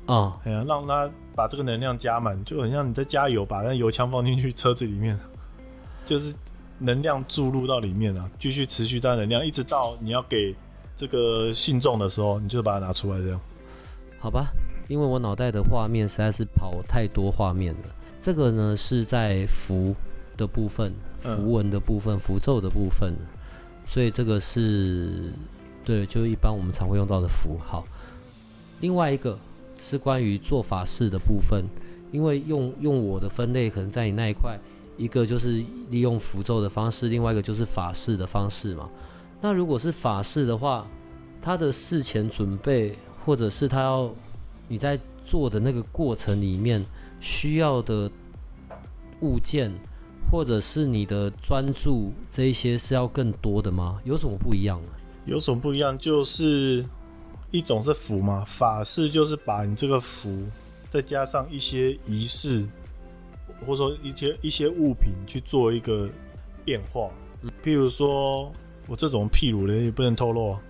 [0.05, 5.19] 啊，哎呀，让他把这个能量加满，就很像你在加油，把那油枪放进去车子里面，
[6.05, 6.35] 就是
[6.79, 10.55] 能量注入到里面啊，继续持续带能量，一直到你要给
[10.97, 13.41] 这个信众的时候，你就把它拿出来这样。
[14.19, 14.53] 好吧，
[14.89, 17.81] 因为我脑袋的画面实在是跑太多画面了。
[18.21, 19.95] 这个呢是在符
[20.37, 23.13] 的部分，符文的部分，符咒的部分，
[23.85, 25.33] 所以这个是
[25.85, 27.85] 对，就一般我们常会用到的符号。
[28.81, 29.39] 另外一个
[29.79, 31.65] 是关于做法事的部分，
[32.13, 34.59] 因为用用我的分类可能在你那一块，
[34.97, 38.89] 一个就是利用符咒的方式，另外一个就是法事的方式嘛。
[39.41, 40.87] 那如果是法事的话，
[41.41, 42.95] 他的事前准备。
[43.27, 44.15] 或者是他要
[44.69, 46.85] 你在做的那个过程里面
[47.21, 48.11] 需要的
[49.23, 49.73] 物件，
[50.31, 53.99] 或者是你的专注，这一些是要更多的吗？
[54.05, 54.93] 有什么不一样呢？
[55.25, 55.97] 有什么不一样？
[55.97, 56.85] 就是
[57.51, 60.45] 一种是符嘛，法事就是把你这个符
[60.91, 62.63] 再加上一些仪式，
[63.65, 66.11] 或者说一些一些物品去做一个
[66.63, 67.09] 变化。
[67.41, 68.53] 嗯，譬如说
[68.87, 70.61] 我这种譬如的也不能透露啊。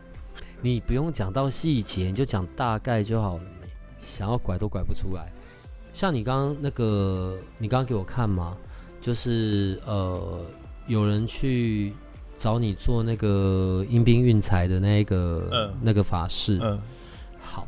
[0.60, 3.42] 你不用讲到细节，你就讲大概就好了。
[4.00, 5.32] 想要拐都拐不出来。
[5.92, 8.56] 像你刚刚那个，你刚刚给我看嘛，
[9.00, 10.40] 就是呃，
[10.86, 11.92] 有人去
[12.36, 16.58] 找你做那个阴兵运财的那个、嗯、那个法事。
[16.62, 16.80] 嗯。
[17.42, 17.66] 好，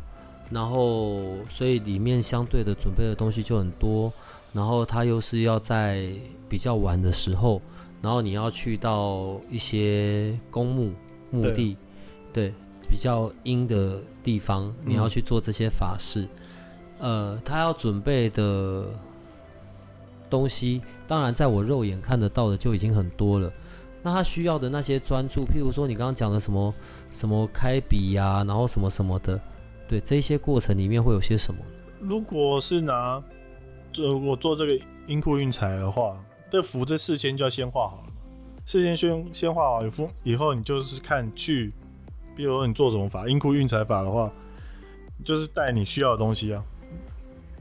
[0.50, 4.12] 然后所以里面相对的准备的东西就很多，
[4.52, 6.10] 然后他又是要在
[6.48, 7.60] 比较晚的时候，
[8.02, 10.92] 然后你要去到一些公墓
[11.30, 11.76] 墓地，
[12.32, 12.48] 对。
[12.48, 12.54] 对
[12.88, 16.22] 比较阴的地方，你要去做这些法事，
[17.00, 18.84] 嗯、呃，他要准备的
[20.30, 23.52] 东西，当然在我肉眼看得到的就已经很多了。
[24.04, 26.72] 那他需要的那些专注，譬如说你刚刚讲的什么
[27.10, 29.40] 什么开笔呀、啊，然后什么什么的，
[29.88, 31.58] 对，这些过程里面会有些什么？
[31.98, 33.20] 如果是拿，
[33.96, 34.78] 如果做这个
[35.08, 36.16] 阴库运财的话，
[36.56, 38.12] 这符这事先就要先画好了，
[38.64, 41.70] 事先先先画好以后，以后你就是看去。
[42.34, 44.32] 比如说你做什么法，阴库运财法的话，
[45.22, 46.64] 就是带你需要的东西啊。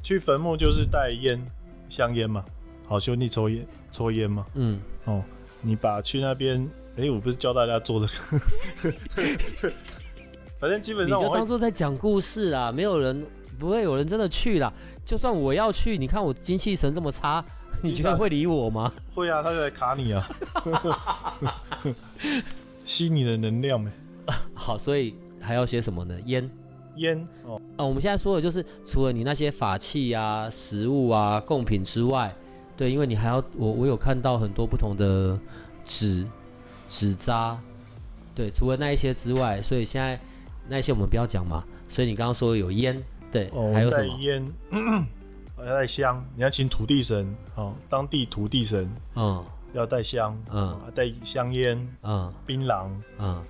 [0.01, 1.45] 去坟墓就是带烟、
[1.89, 2.45] 香烟嘛，
[2.87, 4.45] 好兄弟抽烟抽烟嘛。
[4.53, 5.21] 嗯，哦，
[5.59, 6.61] 你把去那边，
[6.95, 9.71] 哎、欸，我不是教大家做这个，
[10.57, 13.25] 反正基本上我你就当做在讲故事啊，没有人
[13.59, 14.71] 不会有人真的去啦。
[15.05, 17.43] 就算我要去，你看我精气神这么差，
[17.85, 18.91] 你觉得会理我吗？
[19.13, 20.27] 会啊，他就来卡你啊，
[22.83, 23.91] 吸你的能量呗。
[24.53, 26.17] 好，所以还要些什么呢？
[26.25, 26.49] 烟，
[26.95, 32.33] 烟哦，啊，我们现在说的就是除了你那些法器啊、食物啊、贡品之外，
[32.75, 35.39] 对，因为你还要我我有看到很多不同的
[35.85, 36.27] 纸
[36.87, 37.57] 纸扎，
[38.33, 40.19] 对，除了那一些之外，所以现在
[40.67, 41.63] 那一些我们不要讲嘛。
[41.87, 44.17] 所以你刚刚说有烟，对，哦、还有什么？
[44.19, 44.79] 烟，还
[45.63, 52.89] 要带香，你要请土地神哦，当地土地神，嗯，要带香，嗯，带香烟，嗯，槟榔，
[53.19, 53.43] 嗯。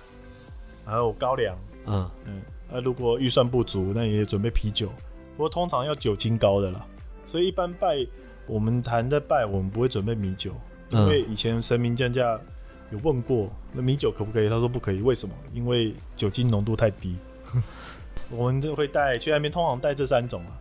[0.88, 2.40] 还有高粱，嗯嗯，
[2.70, 4.86] 那、啊、如果预算不足，那也准备啤酒。
[5.36, 6.86] 不过通常要酒精高的啦，
[7.26, 8.06] 所以一般拜
[8.46, 10.52] 我们谈的拜，我们不会准备米酒，
[10.90, 12.38] 因为以前神明降价
[12.92, 14.48] 有问过，那米酒可不可以？
[14.48, 15.34] 他说不可以，为什么？
[15.52, 17.16] 因为酒精浓度太低。
[18.30, 20.54] 我们就会带去那边，通常带这三种啊，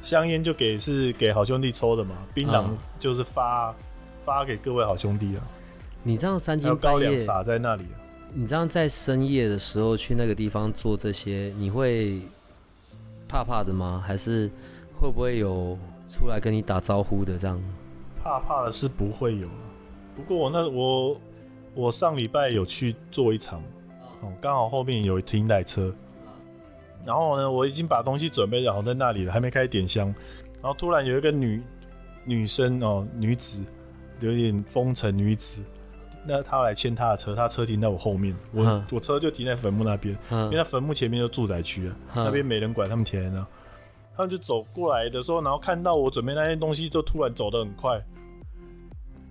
[0.00, 2.66] 香烟就给是给好兄弟抽的嘛，槟榔
[2.98, 3.74] 就是发、嗯、
[4.24, 5.42] 发给各位好兄弟啊。
[6.02, 7.96] 你这样三更半夜高粱撒在那里、啊。
[8.32, 12.20] 你这样在深夜的时候去那个地方做这些，你会
[13.28, 14.02] 怕怕的吗？
[14.06, 14.50] 还是
[15.00, 15.76] 会不会有
[16.10, 17.60] 出来跟你打招呼的这样？
[18.22, 19.48] 怕怕的是不会有，
[20.16, 21.20] 不过我那我
[21.74, 23.62] 我上礼拜有去做一场，
[24.20, 25.94] 哦，刚好后面有停台车，
[27.08, 30.14] 然后呢，我已经把东西准备好在那里了，还没开始点香，
[30.60, 31.62] 然后突然有一个女
[32.26, 33.64] 女生哦，女子，
[34.20, 35.64] 有点风尘女子。
[36.26, 43.46] 那他要来牵她的车，她车停在我后面，我、嗯、我车就停在坟墓那边，嗯、因为那坟墓前面就住宅区啊，嗯、那边没人管他们田呢。
[44.14, 47.98] 他们就走过来的时候，然后看到我准备那些东西，就突然走得很快，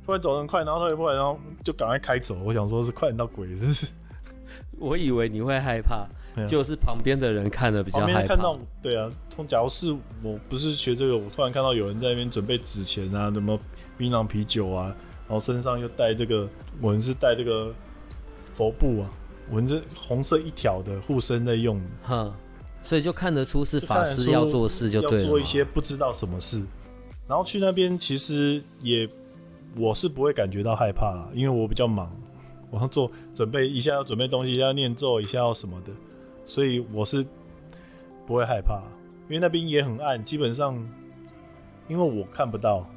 [0.04, 2.36] 突然走得很快，然后他过来，然后就赶快开走。
[2.44, 3.94] 我想说是快点到鬼，是不是。
[4.80, 6.08] 我以为你会害怕，啊、
[6.46, 8.14] 就是旁边的人看的比较害怕。
[8.14, 9.10] 旁边看到，对啊，
[9.48, 9.92] 假如是
[10.24, 13.58] 我不是学这个，我突然看到有人在那边准备纸钱啊，什么
[13.98, 14.96] 槟榔啤酒啊。
[15.30, 16.48] 然后身上又带这个，
[16.82, 17.74] 我们是带这个
[18.50, 19.12] 佛布啊，
[19.52, 22.34] 纹着红色一条的护身在用的，哈，
[22.82, 26.66] 所以就看得出是法师要做事就对了，要做一些不知道什么事，
[27.28, 29.06] 然后去那边其实也
[29.76, 32.10] 我是不会感觉到害怕啦，因为我比较忙，
[32.72, 35.92] 我要做准备一下要准备东西，要念咒一下要什么的，
[36.48, 37.24] 所以我是
[38.26, 38.82] 不会害怕。
[39.30, 40.74] 因为那边也很暗，基本上
[41.90, 42.90] 因为我看不到，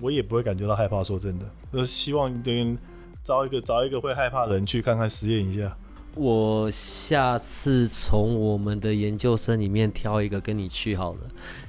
[0.00, 1.04] 我也不会感觉到害怕。
[1.04, 2.78] 说真的，就是希望等
[3.22, 5.76] 招一个找一个会害怕的人去看看实验一下。
[6.16, 11.20] 我下次从我们的研究生里面挑一个跟你去好了。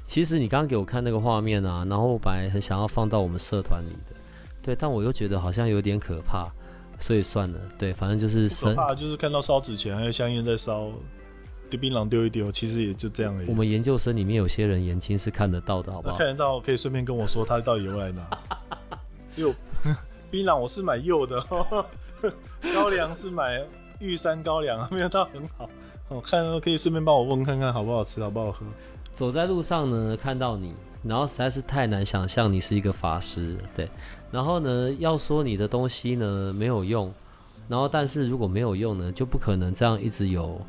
[0.03, 4.15] 其实你刚刚给我看那个画面啊，然后我本来很想要放到我们社团里的，
[4.63, 6.51] 对，但我又觉得好像有点可怕，
[7.01, 7.59] 所以算了。
[7.77, 10.89] 对，反正就是生怕，就是看到烧纸钱还有香烟在烧。
[11.69, 13.47] 丢槟榔丢一丢，其实也就这样而已。
[13.47, 16.17] 我们研究生里面有些人眼睛是看得到的，好不好？
[16.17, 18.29] 看得到，可以顺便跟我说他到底由来拿。
[19.37, 19.55] 又
[20.29, 21.41] 槟榔我是买柚的，
[22.73, 23.63] 高粱是买
[23.99, 25.69] 玉山高粱，没有到很好。
[26.09, 28.65] 我看可以顺便帮我问看看好不好吃，好不好喝。
[29.13, 33.89] 走在路上呢，看到你，然后实在是太难想象你是一个法师，对。
[34.31, 37.11] 然后呢，要说你的东西呢没有用，
[37.67, 40.59] 然后但是如果没有用呢，就不可能这样一直有。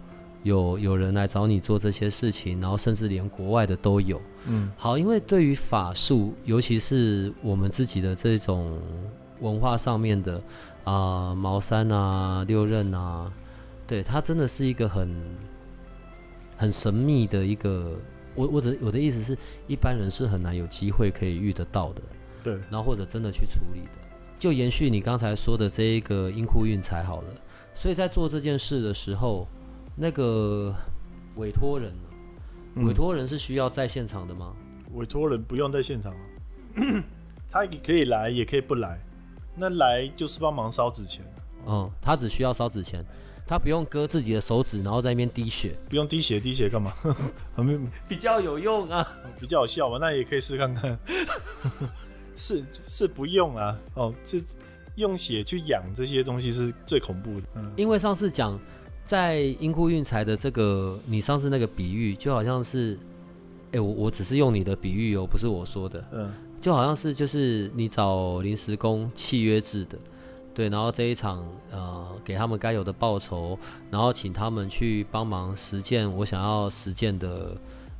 [0.44, 4.20] 有有人来找你做这些事情，然后甚至连国外的都有。
[4.48, 8.76] 嗯，好，因为对于法术，尤其是我们自己的这种
[9.38, 10.42] 文化上面的
[10.82, 13.32] 啊、呃，茅山啊、六壬啊，
[13.86, 15.08] 对，它真的是一个很
[16.56, 17.92] 很神秘的一个。
[18.34, 22.02] 我我只我的意思是，一般人是很难有机会可以遇得到的。
[22.42, 24.08] 对，然后或者真的去处理的。
[24.38, 27.28] 就延续你刚才说的这一个阴库运财好了。
[27.74, 29.46] 所以在做这件事的时候。
[29.94, 30.74] 那个
[31.36, 31.92] 委托人，
[32.76, 34.54] 委托人是需要在现场的吗？
[34.86, 36.14] 嗯、委托人不用在现场，
[37.50, 38.98] 他也可以来，也可以不来。
[39.54, 41.22] 那来就是帮忙烧纸钱。
[41.66, 43.04] 嗯，他只需要烧纸钱，
[43.52, 45.74] 他不用割自己的手指，然后在那边滴血。
[45.88, 46.92] 不用滴血，滴血干嘛？
[48.08, 49.06] 比较有用啊，
[49.38, 49.98] 比较有效嘛。
[50.00, 50.98] 那也可以试看看。
[52.34, 53.78] 是是不用啊。
[53.94, 54.42] 哦，是
[54.94, 57.46] 用血去养这些东西是最恐怖的。
[57.56, 58.58] 嗯，因为上次讲。
[59.04, 62.94] 在因库运财的这个，你上次那个比喻就好像是，
[63.72, 69.98] 哎、欸，我我只是用你的比喻哦，不是我说的，嗯，就好像是就是你找临时工契约制的，
[70.54, 73.58] 对，然后这一场呃给他们该有的报酬，
[73.90, 77.56] 然后请他们去帮忙实践我想要实践的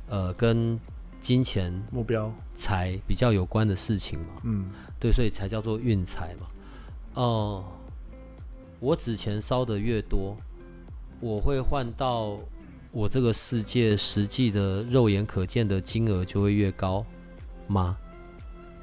[0.07, 0.79] 呃跟
[1.19, 6.47] 金钱目标财比较有关的事情嘛，嗯，对，所以才叫做运财嘛，
[7.13, 7.65] 哦、呃，
[8.79, 10.35] 我纸钱烧的越多。
[11.19, 12.37] 我会换到
[12.91, 17.05] 我这个世界实际的肉眼可见的金额就会越高
[17.65, 17.97] 吗？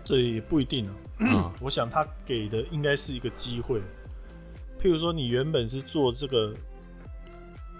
[0.02, 0.94] 这也不一定啊。
[1.20, 3.78] 嗯，我想他给的应该是一个机会。
[4.80, 6.54] 譬如说，你原本是做这个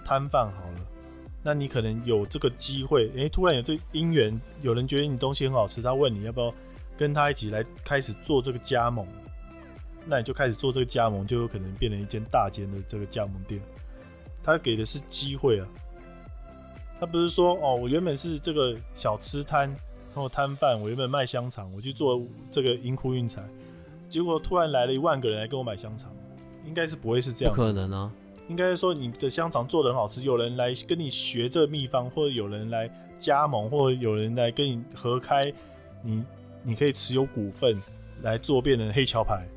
[0.05, 0.87] 摊贩好了，
[1.43, 6.53] 那你可能有这个机会，诶，突然有这个因缘，有人觉得你东西很好吃，他问你要不要
[6.95, 9.07] 跟他一起来开始做这个加盟，
[10.05, 13.59] 那你就开始做这个加盟，就有可能变成一间大间的这个加盟店。
[14.43, 15.67] 他给的是机会啊，
[16.99, 19.75] 他不是说哦，我原本是这个小吃摊
[20.13, 23.43] 或摊贩，我原本卖香肠，我去做这个银库运财，
[24.09, 26.11] 结果突然来了一万个人来跟我买香肠，
[26.65, 28.11] 应该是不会是这样，不可能啊，
[28.47, 35.51] 应该是说你的香肠做的很好吃，有人来跟你学这秘方，或者有人来加盟，或者有人来跟你合开，
[36.01, 36.23] 你
[36.63, 37.81] 你可以持有股份
[38.21, 39.47] 来做变成黑桥牌，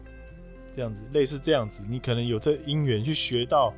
[0.76, 3.72] 这样子类似这样子，你可能有这因缘去学到。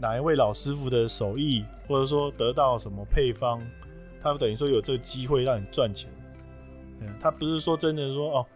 [0.00, 3.60] 哪一位老师傅的手艺，或者说得到什么配方，
[4.22, 6.10] 他等于说有这个机会让你赚钱。
[7.00, 8.46] 嗯，他不是说真的说哦，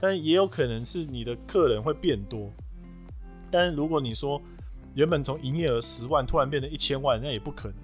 [0.00, 2.50] 但也有可能是你的客人会变多。
[3.50, 4.40] 但是如果你说
[4.94, 7.76] 原本从营业额十万突然变成一千万，那也不可能。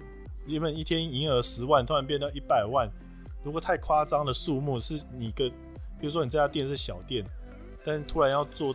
[0.45, 2.89] 原本一天营业额十万突然变到一百万，
[3.43, 5.49] 如果太夸张的数目是你个，
[5.99, 7.25] 比如说你这家店是小店，
[7.85, 8.73] 但是突然要做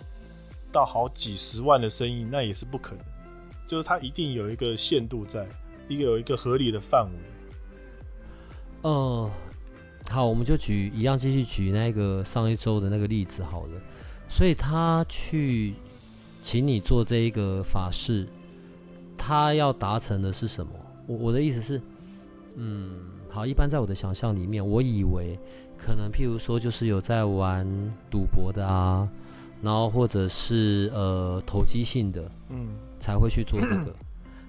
[0.73, 3.05] 到好几十万的生意，那也是不可能。
[3.67, 5.49] 就是它一定有一个限度在，
[5.89, 7.34] 一个有一个合理的范围。
[8.85, 9.31] 呃，
[10.11, 13.81] 好，我们就举一样，继续举那个上一周的那个例子好了。
[14.29, 15.75] 所以他去
[16.43, 18.27] 请你做这一个法事，
[19.17, 20.73] 他要达成的是什么？
[21.07, 21.81] 我我的意思是，
[22.57, 22.91] 嗯，
[23.31, 25.39] 好，一般在我的想象里面，我以为
[25.79, 27.67] 可能譬如说就是有在玩
[28.11, 29.09] 赌博的啊，
[29.63, 32.69] 然后或者是呃投机性的，嗯。
[33.01, 33.95] 才会去做这个，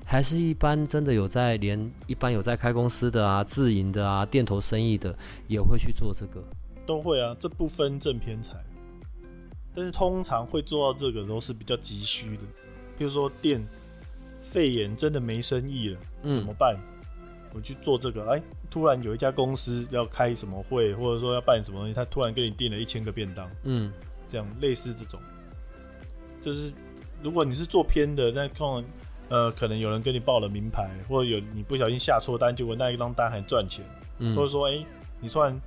[0.08, 5.14] 还是一般真的有在连一般有在开公司的啊、自营的啊、店头生意的
[5.48, 6.42] 也会去做这个，
[6.86, 8.64] 都会啊，这不分正偏财，
[9.74, 12.44] 但是通常会做到这个都是比较急需的，
[12.98, 13.60] 比如说店
[14.42, 16.00] 肺炎真的没生意了，
[16.30, 16.78] 怎么办？
[16.78, 23.92] 嗯、我去做这个，哎，突然有一家公司要开什么会，或者说要办什么东西，他突然给你订了一千个便当，嗯，
[24.30, 25.20] 这样类似这种，
[26.42, 26.72] 就是。
[27.24, 28.86] 如果你是做偏的，那可能
[29.30, 33.84] 呃，可能有人跟你报了名牌，或者有你不小心下错单，结果那一张单还赚钱，
[34.20, 34.86] 嗯，或者说，哎、欸，
[35.20, 35.60] 你突然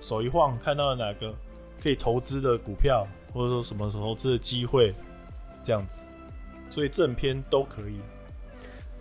[0.00, 1.34] 手一晃看到了哪个
[1.82, 4.94] 可以投资的股票，或者说什么投资的机会，
[5.64, 5.96] 这样子，
[6.70, 7.96] 所以正片都可以。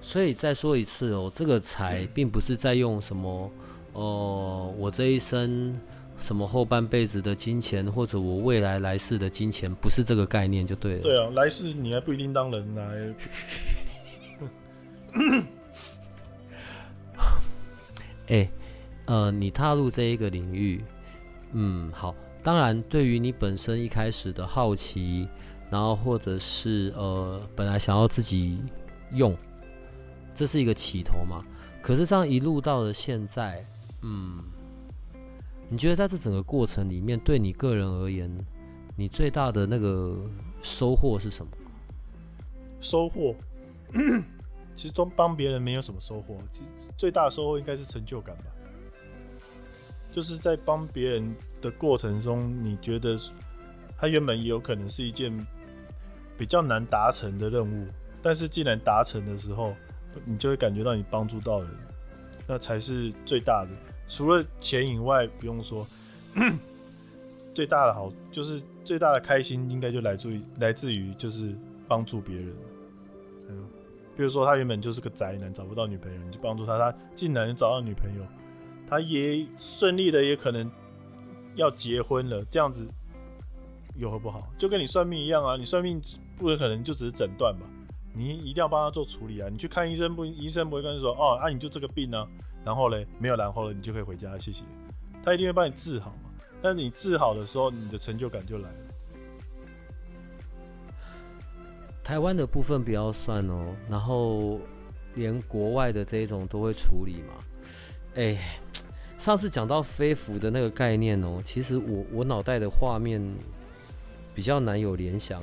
[0.02, 3.52] 所以再说一次哦，这个财并不是在用什么，
[3.94, 5.80] 哦、呃，我这一生
[6.18, 11.02] 什么后半辈子的金钱，或者我未来来世的金钱，不是这个概念就对了。
[11.02, 13.14] 对啊，来世你还不一定当人来。
[18.28, 18.50] 哎、
[19.06, 20.84] 呃，你踏入这一个领域，
[21.54, 22.16] 嗯，好。
[22.44, 25.28] 当然，对于你本身一开始的好奇，
[25.70, 28.60] 然后或者是呃，本来想要自己
[29.12, 29.38] 用，
[30.34, 31.46] 这是一个起头嘛。
[31.84, 33.64] 可是这样一路到了现在，
[34.02, 34.40] 嗯，
[35.70, 38.36] 你觉得在这整个过程里面，对你个人而言，
[38.96, 40.18] 你最大的那个
[40.64, 41.52] 收获是什么？
[42.80, 43.36] 收获。
[44.82, 48.46] 其实都帮别人没有什么收获，其实最大的收获应该是成就感吧。
[50.12, 53.16] 就是在帮别人的过程中，你觉得
[53.96, 55.32] 他原本也有可能是一件
[56.36, 57.86] 比较难达成的任务，
[58.24, 59.76] 但是既然达成的时候，
[60.26, 61.70] 你就会感觉到你帮助到人，
[62.48, 63.70] 那才是最大的。
[64.08, 65.86] 除了钱以外，不用说，
[67.54, 71.56] 最大的好就是最大的开心，应该就来自于来自于就是
[71.88, 72.52] 帮助别人。
[74.22, 78.24] 比如说，他原本就是个宅男，找不到女朋友，你就帮助他，他竟然找到女朋友，
[78.88, 80.72] 他也顺利的，也可能
[81.56, 82.46] 要结婚了。
[82.46, 82.88] 这样子
[83.96, 84.48] 有何不好？
[84.60, 86.00] 就跟你算命一样啊，你算命
[86.38, 87.66] 不可能就只是诊断吧？
[88.14, 89.50] 你一定要帮他做处理啊。
[89.52, 90.24] 你去看医生不？
[90.24, 92.28] 医生不会跟你说哦，啊，你就这个病呢，啊，
[92.64, 94.64] 然后嘞，没有然后了，你就可以回家，谢谢。
[95.26, 96.30] 他一定会帮你治好嘛。
[96.62, 98.78] 但你治好的时候，你的成就感就来了。
[102.04, 104.60] 台湾的部分不要算哦，然后
[105.14, 107.36] 连国外的这一种都会处理嘛。
[108.16, 108.38] 哎，
[109.18, 113.22] 上次讲到飞符的那个概念哦，其实我我脑袋的画面
[114.34, 115.42] 比较难有联想。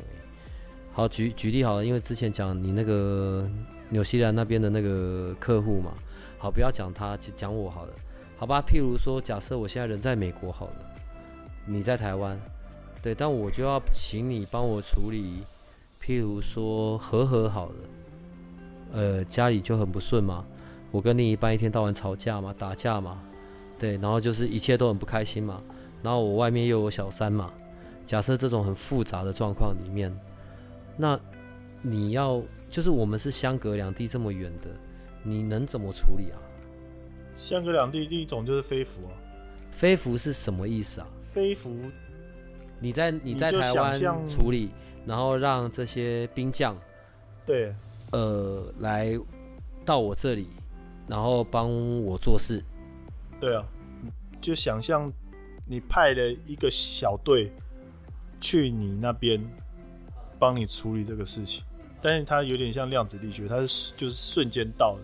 [0.93, 3.49] 好，举举例好了，因为之前讲你那个
[3.89, 5.95] 纽西兰那边的那个客户嘛，
[6.39, 7.93] 好，不要讲他，就讲我好了，
[8.37, 8.61] 好吧？
[8.61, 10.77] 譬如说，假设我现在人在美国好了，
[11.65, 12.39] 你在台湾，
[13.01, 15.45] 对，但我就要请你帮我处理。
[16.01, 17.75] 譬如说和和好了，
[18.93, 20.47] 呃，家里就很不顺嘛，
[20.91, 23.21] 我跟另一半一天到晚吵架嘛，打架嘛，
[23.79, 25.63] 对，然后就是一切都很不开心嘛，
[26.03, 27.53] 然后我外面又有小三嘛，
[28.07, 30.11] 假设这种很复杂的状况里面，
[30.97, 31.19] 那
[31.83, 34.69] 你要就是我们是相隔两地这么远的，
[35.23, 36.41] 你能怎么处理啊？
[37.37, 39.13] 相隔两地，第一种就是飞符啊。
[39.71, 41.07] 飞符是什么意思啊？
[41.21, 41.77] 飞符，
[42.81, 44.71] 你在你在台湾处理。
[45.09, 46.77] 然后让这些兵将，
[47.47, 47.75] 对，
[48.13, 49.19] 呃，来
[49.83, 50.47] 到我这里，
[51.07, 51.67] 然后帮
[52.05, 52.63] 我做事。
[53.41, 53.67] 对啊，
[54.39, 55.11] 就想象
[55.65, 57.51] 你派了一个小队
[58.39, 59.43] 去你那边
[60.39, 61.65] 帮你处理这个事情，
[62.03, 65.03] 但是它有点像量子力学，它是就是瞬间到的。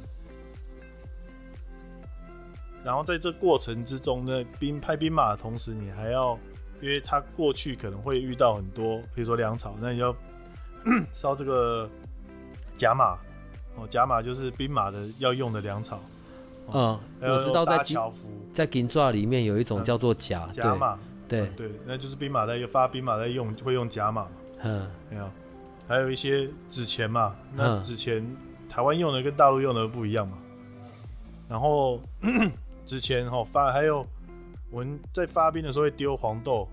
[2.84, 6.38] 然后在这过程之中呢，兵派兵马的同时，你还要。
[6.84, 10.14] 因为他过去可能会遇到很多，比如说粮草，那你要
[11.10, 11.88] 烧这个
[12.76, 13.16] 甲马
[13.74, 15.98] 哦，甲马就是兵马的要用的粮草。
[16.70, 17.98] 嗯，我知道在金
[18.52, 24.28] 在金爪里面有一种叫做甲甲马，对对，对，那就是兵马在发兵马在用会用甲马。
[24.62, 25.30] 嗯，没有，
[25.88, 28.22] 还有一些纸钱嘛，那纸钱
[28.68, 30.36] 台湾用的跟大陆用的不一样嘛。
[31.48, 31.98] 然后
[32.84, 34.06] 纸钱哈发还有。
[34.74, 36.68] 我们在发兵的时候会丢黄豆，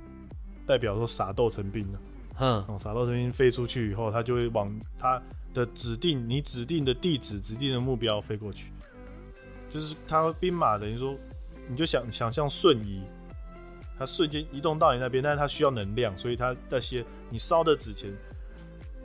[0.65, 1.99] 代表说撒豆成兵了。
[2.39, 5.21] 嗯，撒豆成兵飞出去以后，它就会往它
[5.53, 8.71] 的指定、你指定的地址、指定的目标飞过去。
[9.69, 11.15] 就是它兵马等于说，
[11.69, 13.03] 你就想想象瞬移，
[13.99, 18.11] 它瞬间移动到你那边，但是它需要能量，所以它那些你烧的纸钱，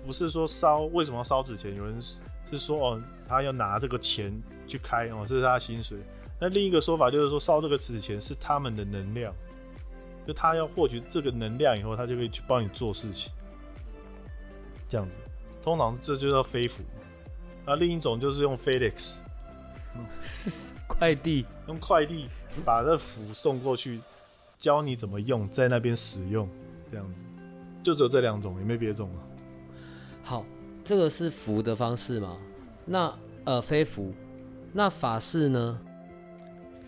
[0.06, 1.76] 不是说烧为什么要烧纸钱？
[1.76, 4.32] 有人是说哦，他要拿这个钱
[4.66, 5.98] 去开哦，这是他的薪水。
[6.38, 9.34] 那另一个说法就是说，烧这个纸钱是他们的能量，
[10.26, 13.32] 就他要获取这个能量以后，他就可以去帮你做事情，
[14.88, 15.12] 这样子。
[15.62, 16.82] 通常这就叫飞符。
[17.64, 19.16] 那另一种就是用 FedEx，
[20.86, 22.28] 快递，用快递
[22.64, 24.00] 把这符送过去，
[24.58, 26.48] 教你怎么用，在那边使用，
[26.90, 27.22] 这样子。
[27.82, 29.22] 就只有这两种，也没别种了。
[30.22, 30.44] 好，
[30.84, 32.36] 这个是符的方式吗？
[32.84, 34.12] 那呃，飞符，
[34.72, 35.80] 那法式呢？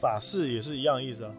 [0.01, 1.33] 法式也是一样的意思啊。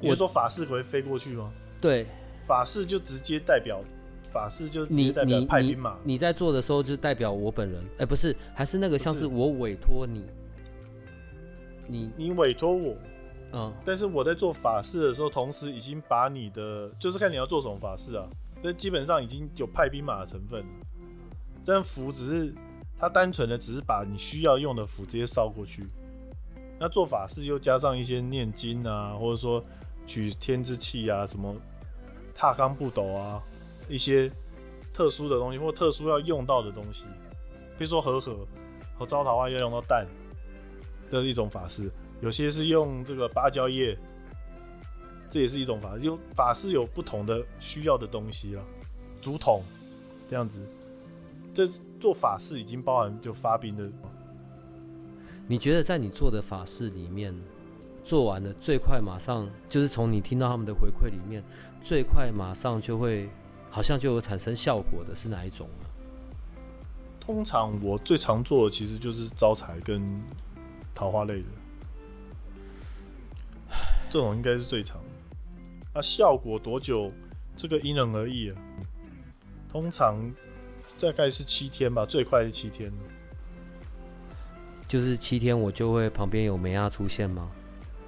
[0.00, 1.52] 你是说法式可以飞过去吗？
[1.80, 2.06] 对，
[2.42, 3.82] 法式就直接代表
[4.30, 6.14] 法式就直接代表派兵马你。
[6.14, 10.24] 你在做的时候就代表我本人，哎、欸，不是，还是那个像是我委托你，
[11.86, 12.10] 你。
[12.16, 12.96] 你委托我，
[13.52, 18.26] 嗯，但是我在做法事的时候，同时已经把你的，就是看你要做什么法事啊，
[18.62, 20.66] 那基本上已经有派兵马的成分了。
[21.62, 22.54] 这样符只是
[22.98, 25.86] 它单纯的只是把你需要用的符直接烧过去，
[26.82, 29.62] 那做法事又加上一些念经啊，或者说
[30.06, 31.54] 取天之气啊，什么
[32.34, 33.42] 踏罡不斗啊。
[33.86, 34.32] 一些
[34.90, 37.04] 特殊的东西，或特殊要用到的东西，
[37.76, 38.46] 比如说和合
[38.96, 40.06] 和招桃花要用到蛋
[41.10, 41.90] 的一种法事，
[42.22, 43.94] 有些是用这个芭蕉叶，
[45.28, 46.00] 这也是一种法事。
[46.00, 48.64] 用法事有不同的需要的东西啊，
[49.20, 49.62] 竹筒
[50.30, 50.64] 这样子，
[51.52, 51.68] 这
[52.00, 53.86] 做法事已经包含就发兵的。
[55.50, 57.34] 你觉得在你做的法事里面，
[58.04, 61.42] 做完了最快马上就是从你听到他们的回馈里面，
[61.82, 63.28] 最快马上就会。
[63.72, 65.86] 好像就有产生效果的是哪一种啊？
[67.20, 70.20] 通常我最常做的其实就是招财跟
[70.92, 71.46] 桃花类的，
[74.10, 75.00] 这种应该是最常。
[75.94, 77.12] 那效果多久？
[77.56, 78.56] 这个因人而异啊。
[79.70, 80.18] 通常
[80.98, 82.92] 大概是七天吧，最快是七天。
[84.90, 87.48] 就是七天，我就会旁边有梅亚出现吗？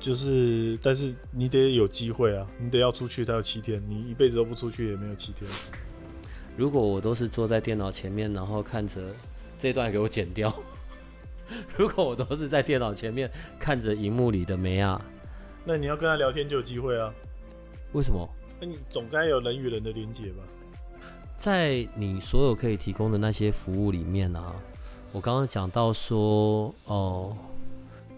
[0.01, 3.80] 就是，但是你得有机会啊，你得要出去，才有七天。
[3.89, 5.49] 你一辈子都不出去，也没有七天。
[6.57, 9.01] 如果我都是坐在电脑前面，然后看着
[9.61, 10.53] 这段给我剪掉。
[11.78, 13.30] 如果我都是在电脑前面
[13.61, 15.01] 看着荧幕里的梅亚，
[15.64, 17.14] 那你要跟他聊天就有机会啊。
[17.93, 18.28] 为什么？
[18.61, 20.43] 那你总该有人与人的连接吧？
[21.37, 24.53] 在你所有可以提供的那些服务里面啊，
[25.13, 27.37] 我刚刚讲到说，哦，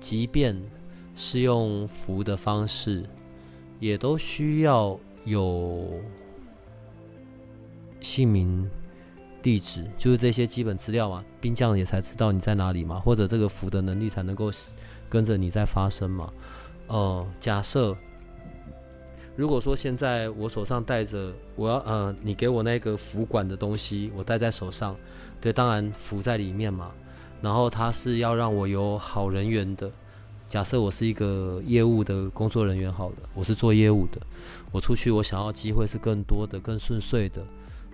[0.00, 0.56] 即便。
[1.16, 3.04] 是用符的方式，
[3.78, 5.88] 也都需要有
[8.00, 8.68] 姓名、
[9.40, 11.24] 地址，就是这些基本资料嘛。
[11.40, 14.50] 兵将也才知道你在哪里嘛，或者这个符的能力才能够
[15.08, 16.32] 跟着你在发生嘛。
[16.88, 17.96] 呃，假设
[19.36, 24.96] 如果说现在我手上带着我要呃，你给我那个符管的东西，我带在手上，
[25.44, 26.90] 对，当然符在里面嘛。
[27.42, 29.92] 然后他是要让我有好人缘的。
[30.48, 34.18] 假设我是一个业务的工作人员，好了，我是做业务的，
[34.72, 37.44] 我出去我想要机会是更多的、更顺遂的，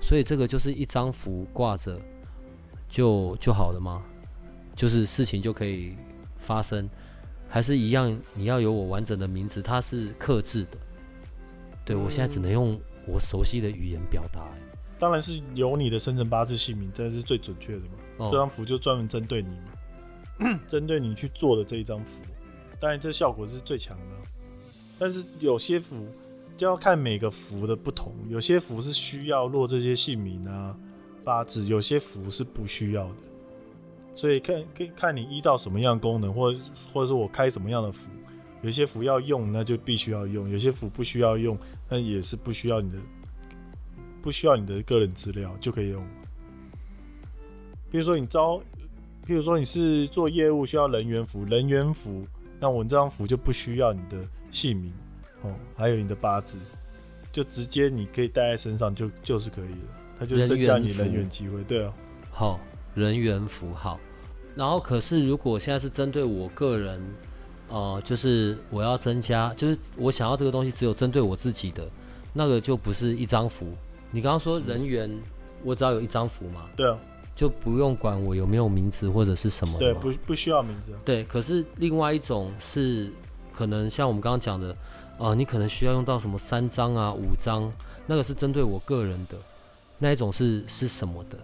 [0.00, 2.00] 所以这个就是一张符挂着
[2.88, 4.00] 就就好了吗？
[4.76, 5.96] 就是事情就可以
[6.38, 6.88] 发生，
[7.48, 8.16] 还是一样？
[8.32, 10.78] 你要有我完整的名字，它是克制的。
[11.84, 14.46] 对，我现在只能用我熟悉的语言表达。
[15.00, 17.92] 当然是有你的生辰八字姓名，这是最准确的嘛。
[18.18, 22.20] 哦，这张符就专门针对你嘛， 针对你去做的这一张符。
[22.78, 24.04] 当然，这效果是最强的，
[24.98, 26.06] 但是有些符
[26.56, 30.76] 就要看每个符的不同，有些符是需要落这些姓名啊、
[31.24, 33.16] 八字，有些符是不需要的，
[34.14, 36.54] 所以看看看你依照什么样的功能，或
[36.92, 38.10] 或者说我开什么样的符，
[38.62, 42.98] 有些符要用，那就必须要用；有些符不需要用，那也是不需要你的，
[44.22, 46.04] 不需要你的个人资料就可以用。
[47.90, 48.60] 比如说你招，
[49.26, 52.24] 比如说你是做业务需要人员符，人员符。
[52.62, 54.18] 那我这张符就不需要你的
[54.50, 54.92] 姓名
[55.42, 56.58] 哦，还有你的八字，
[57.32, 61.92] 就直接你可以带在身上就就是可以了，它就增加你人员机会，对啊。
[62.30, 62.60] 好，
[62.94, 63.98] 人员符号。
[64.54, 67.00] 然后可是如果现在是针对我个人，
[67.70, 71.88] 呃，就是我要增加，就是我想要这个东西只有针对我自己的，
[72.34, 73.72] 那个就不是一张符。
[74.10, 75.10] 你刚刚说人员，
[75.64, 76.68] 我只要有一张符嘛？
[76.76, 76.98] 对啊。
[77.32, 80.92] 就不用管我有没有名字或者是什么，对，不不需要名字。
[81.06, 83.10] 对，可是另外一种是
[83.50, 84.76] 可能像我们刚刚讲的，
[85.16, 87.72] 呃，你可能需要用到什么三张啊、五张，
[88.06, 89.38] 那个是针对我个人的，
[89.96, 91.38] 那一种是是什么的？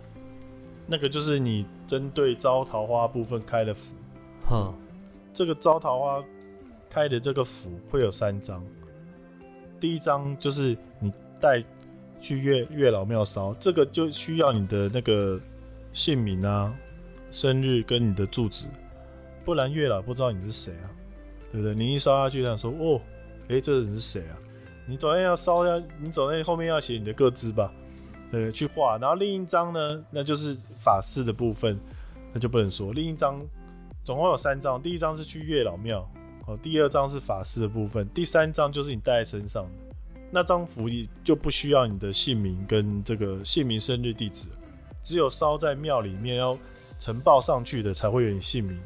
[0.87, 3.95] 那个就是你针对招桃花部分开的符。
[4.51, 4.75] 哼，
[5.33, 6.23] 这个招桃花
[6.91, 8.63] 开的这个符会有三张，
[9.81, 11.11] 第一张就是你
[11.41, 11.65] 带
[12.27, 15.41] 去月月老庙烧，这个就需要你的那个。
[15.93, 16.77] 姓名啊，
[17.31, 18.67] 生日跟你的住址，
[19.47, 20.93] 不然月老不知道你是谁啊，
[21.51, 21.75] 对不对？
[21.75, 23.01] 你一烧下去，他说哦，
[23.45, 24.37] 哎、欸，这人是谁啊？
[24.87, 27.73] 你总要烧下，你总要后面要写你的个资吧，
[28.31, 28.99] 对，去画。
[28.99, 31.81] 然后另一张呢，那就是法事的部分，
[32.35, 32.93] 那就不能说。
[32.93, 33.41] 另一张
[34.05, 36.07] 总共有三张，第一张是去月老庙，
[36.47, 39.86] 哦，第二张是法事的部分，第三张就是你带在身上的
[40.31, 40.89] 那张符，
[41.25, 44.49] 就不需要你的姓名跟这个姓名、生日、地址。
[45.03, 46.59] 只有烧在庙里面要
[46.99, 48.77] 呈报上去的，才会有你姓名、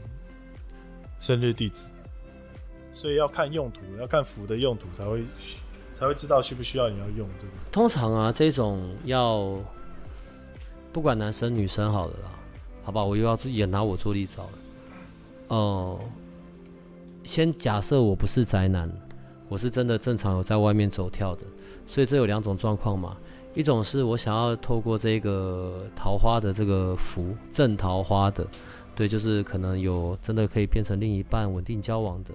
[1.19, 1.87] 生日、地址，
[2.93, 5.23] 所以要看用途，要看符的用途才会
[5.99, 7.53] 才会知道需不需要你要用这个。
[7.73, 9.57] 通常啊，这种要
[10.93, 12.39] 不管男生女生好了啦，
[12.83, 14.49] 好吧，我又要也拿我做例子了。
[15.49, 16.01] 哦、呃，
[17.25, 18.91] 先假设我不是宅男，
[19.51, 21.43] 我是真的正常有在外面走跳的，
[21.85, 23.17] 所以这有两种状况嘛。
[23.53, 28.47] 一种是我想要透过这个桃花的这个符，正桃花的，
[28.95, 32.31] 对，就是可能有真的可以变成另一半稳定交往的，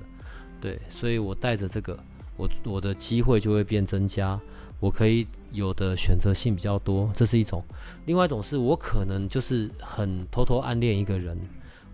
[0.60, 1.98] 对，所以我带着这个，
[2.36, 4.38] 我我的机会就会变增加，
[4.82, 7.64] 我可以有的选择性比较多，这是一种。
[8.06, 11.40] 另外一种是我可能就是很偷偷暗恋一个人，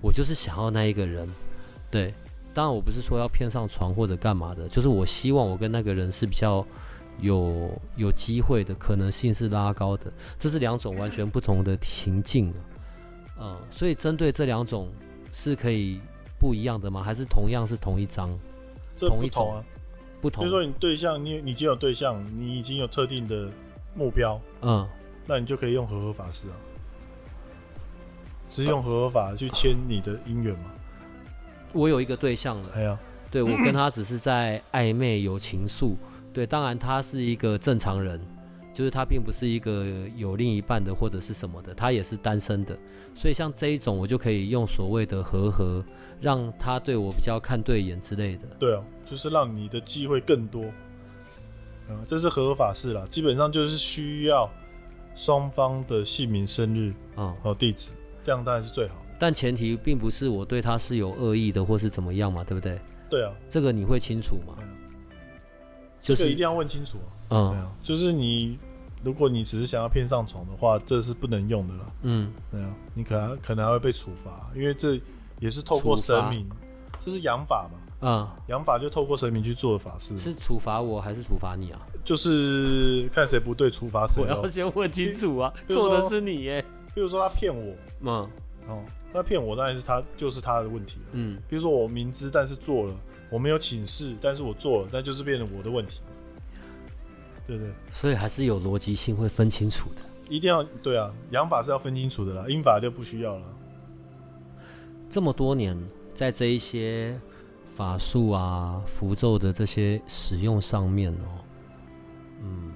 [0.02, 1.30] 我就是想要那一个人，
[1.92, 2.12] 对，
[2.54, 6.66] 当然我不是说要骗上床或者干嘛的，就是我希望我跟那个人是比较。
[7.20, 12.58] 有有机会的可能性是拉高的，这是两种完全不同的情境啊，
[13.42, 14.90] 嗯，所以针对这两种
[15.32, 16.00] 是可以
[16.40, 17.04] 不一样的吗？
[17.04, 18.28] 还是同样是同一张？
[18.98, 19.64] 同啊，同一种
[20.20, 20.44] 不同。
[20.44, 23.52] 比如说你对象，你你已经有对象，你已经有特定的
[23.94, 24.88] 目标，嗯，
[25.28, 26.56] 那你就可以用和合法式啊，
[28.50, 30.72] 是用和合法去签你的姻缘吗？
[31.74, 33.00] 我有一个对象了，哎呀，
[33.30, 35.96] 对，我跟他只是在暧昧有情愫。
[36.34, 38.20] 对，当然他是一个正常人，
[38.74, 42.78] 就是他并不是一个有另一半的或者是什么的，他也是单身的，
[43.14, 45.84] 所以像这一种我就可以用所谓的和合，
[46.22, 48.48] 让他对我比较看对眼之类的。
[48.58, 50.64] 对啊，就是让你的机会更多，
[51.90, 54.50] 嗯，这是合法事啦，基本上就是需要
[55.14, 57.92] 双方的姓名、生日啊和地址，
[58.24, 59.01] 这样当然是最好的。
[59.22, 62.82] 但前提并不是我对他是有恶意的或是怎么样嘛，对不对？
[63.08, 64.56] 对啊，这个你会清楚吗？
[66.02, 68.58] 就是、这个一定要问清楚啊，嗯，对啊，就是你，
[69.04, 75.00] 如果你只是想要骗上床的话，这是不能用的了，嗯，对啊，你可能可能还会被处罚，因为这
[75.40, 76.50] 也是透过神明，
[77.00, 81.80] 这是阳法嘛，嗯，养法就透过神明去做的法事，是处罚我还是处罚你啊？
[82.04, 84.24] 就是看谁不对，处罚谁。
[84.24, 86.66] 我要先问清楚啊，做的是你耶，
[86.96, 88.28] 比如说他骗我，嗯，
[88.68, 88.84] 哦，
[89.14, 92.96] 他骗我当然是他就是他的问题了，嗯，比如说我明知但是做了。
[93.32, 96.02] 我没有请示，但是我做了，那就是变成我的问题，
[97.48, 97.72] 对不对？
[97.90, 100.02] 所以还是有逻辑性，会分清楚的。
[100.28, 103.44] 一定要对啊，阳法是要分清楚的啦，阴法就不需要了。
[105.10, 105.82] 这么多年，
[106.14, 107.18] 在这一些
[107.74, 111.40] 法术啊、符咒的这些使用上面哦，
[112.42, 112.70] 嗯，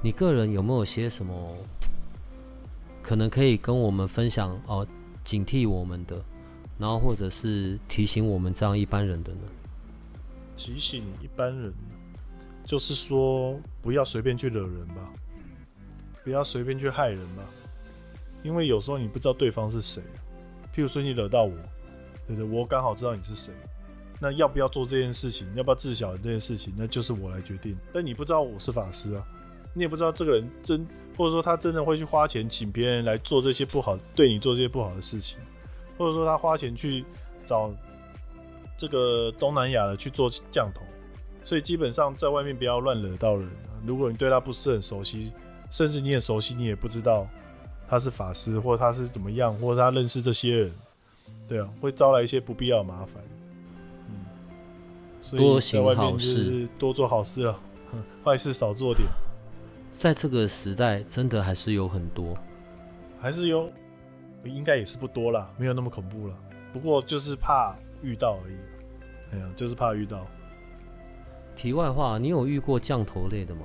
[0.00, 1.52] 你个人有没有些什么
[3.02, 4.86] 可能可以跟我们分享哦，
[5.28, 6.24] 警惕我们的？
[6.78, 9.40] 然后，或者是提醒我们这样一般人的呢？
[10.56, 11.70] 提醒一般人，
[12.64, 15.12] 就是说不要随便去惹人吧，
[16.24, 17.42] 不要随便去害人吧，
[18.42, 20.02] 因为有时候你不知道对方是谁。
[20.74, 21.54] 譬如说你惹到我，
[22.26, 22.44] 对不对？
[22.44, 23.52] 我刚好知道你是谁，
[24.18, 25.46] 那要不要做这件事情？
[25.54, 26.72] 要不要治小这件事情？
[26.74, 27.76] 那就是我来决定。
[27.92, 29.22] 但你不知道我是法师啊，
[29.74, 30.86] 你也不知道这个人真，
[31.18, 35.36] 或者说他真的会去花钱请别人来做这些不好，对你做这些不好的事情。
[35.98, 37.04] 或者说他花钱去
[37.44, 37.70] 找
[38.76, 40.82] 这个东南亚的去做降头，
[41.42, 43.50] 所以基本上在外面不要乱惹到人。
[43.84, 45.32] 如果你对他不是很熟悉，
[45.70, 47.26] 甚至你很熟悉，你也不知道
[47.88, 50.72] 他是法师，或者他是怎么样，或者他认识这些人，
[51.48, 53.20] 对啊，会招来一些不必要的麻烦。
[54.08, 54.24] 嗯，
[55.20, 57.60] 所以在外面就是多做好事了，
[58.24, 59.08] 坏事少做点。
[59.90, 62.36] 在这个时代，真的还是有很多，
[63.18, 63.70] 还是有。
[64.44, 66.34] 应该也是不多啦，没有那么恐怖了。
[66.72, 68.54] 不过就是怕遇到而已。
[69.32, 70.24] 哎呀，就是怕遇到。
[71.56, 73.62] 题外话，你有遇过降头类的吗？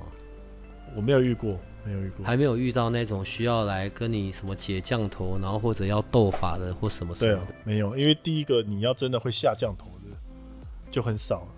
[0.96, 7.38] 我没有遇过，没有遇过，还没有遇到那种需要来跟你什么解降头，然后或者要斗法的或什么什么的。
[7.38, 10.16] 对啊，没有，因为第一个你要真的会下降头的
[10.90, 11.48] 就很少了，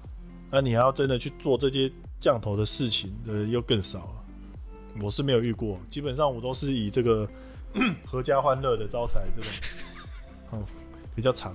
[0.50, 1.90] 那你还要真的去做这些
[2.20, 4.15] 降头的事情，呃，又更少了。
[5.01, 7.28] 我是没有遇过，基本上我都是以这个。
[8.11, 9.51] 阖家欢乐的招财这种，
[10.53, 10.64] 嗯，
[11.14, 11.55] 比较长。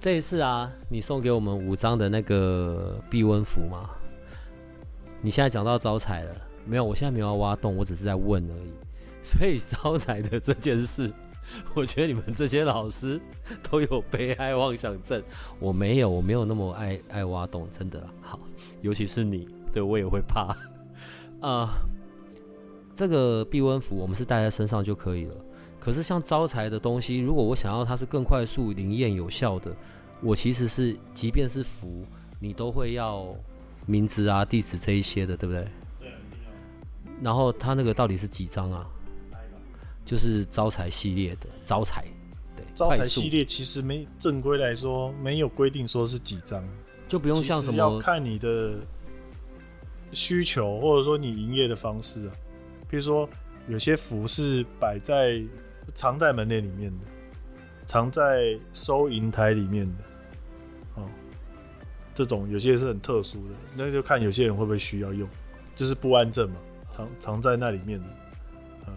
[0.00, 3.88] 这一次啊，你送给我们五张的那个避瘟符吗？
[5.20, 6.34] 你现在讲到招财了
[6.66, 6.82] 没有？
[6.82, 8.72] 我现在没有要挖洞，我只是在问而已。
[9.22, 11.12] 所以招财的这件事，
[11.74, 13.20] 我觉得你们这些老师
[13.70, 15.22] 都有被害妄想症。
[15.60, 18.04] 我没有，我没有那么爱爱挖洞，真的。
[18.20, 18.40] 好，
[18.80, 20.56] 尤其是你，对我也会怕。
[21.40, 21.68] 啊、uh,。
[22.94, 25.34] 这个避温符我们是带在身上就可以了。
[25.80, 29.74] 可是像招财的东西，如果我想要它是更快速、灵验、有效的，
[30.22, 32.06] 我其实是即便是符，
[32.38, 33.34] 你都会要
[33.84, 35.64] 名字啊、地址这一些的，对不对？
[35.98, 37.12] 对，一定要。
[37.20, 38.86] 然后它那个到底是几张啊？
[40.04, 42.04] 就是招财系列的招财，
[42.54, 42.64] 对。
[42.74, 46.62] 招财系列其实没正规来说没有规定说是几张，
[47.08, 48.74] 就不用像什么要看你的
[50.14, 52.32] 需求，或者说你营业的方式啊。
[52.88, 53.28] 比如说，
[53.66, 55.42] 有些符是摆在
[55.94, 57.04] 藏在门帘里面的，
[57.86, 60.04] 藏在收银台里面的，
[60.94, 61.08] 哦，
[62.14, 65.28] 这种有些是很特殊的，那就看有些人会不会需要用，
[65.74, 66.56] 就是不安正嘛，
[66.92, 68.06] 藏藏在那里面的，
[68.86, 68.94] 嗯，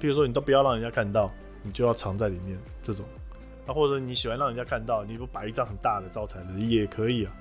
[0.00, 1.30] 比如说你都不要让人家看到，
[1.62, 3.04] 你就要藏在里面这种，
[3.66, 7.36] 啊，或者你喜欢让人家看到，你不摆一张很大的招财的也可以啊，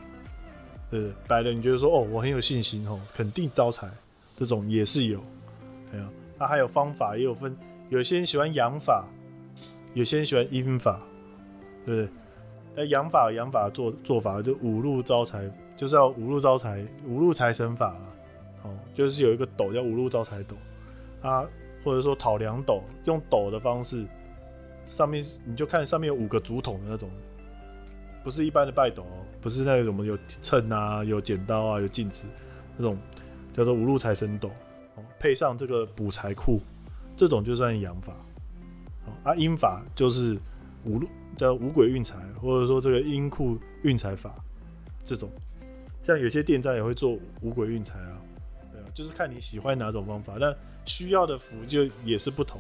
[0.89, 1.13] 对不对？
[1.27, 3.89] 摆了你觉得说哦，我很有信心哦，肯定招财，
[4.35, 5.19] 这种也是有，
[5.91, 7.55] 对啊，那还有方法也有分，
[7.89, 9.05] 有些人喜欢阳法，
[9.93, 10.99] 有些人喜欢阴法，
[11.85, 12.09] 对不对？
[12.75, 18.05] 那阳法阳法做做法就五路招财，就是要五路招财，五路财神法啊，
[18.63, 20.55] 哦，就是有一个斗叫五路招财斗
[21.21, 21.47] 啊。
[21.83, 24.05] 或者说讨粮斗，用斗的方式，
[24.83, 27.09] 上面你就看上面有五个竹筒的那种，
[28.28, 32.28] 不是一般的拜斗哦，不是那个什么有秤啊、有剪刀啊、有镜子
[32.75, 32.97] 那种，
[33.53, 34.51] 叫做五路财神斗，
[35.17, 36.59] 配上这个补财库，
[37.15, 38.13] 这种就算阳法。
[39.23, 40.38] 啊，阴法就是
[40.84, 41.07] 五路
[41.38, 44.36] 叫五鬼运财，或者说这个阴库运财法，
[45.05, 45.32] 这种，
[46.01, 48.19] 像有些店家也会做五鬼运财啊，
[48.73, 48.86] 对啊。
[48.93, 50.53] 就是看你喜欢哪种方法，那
[50.84, 52.59] 需要的符就也是不同。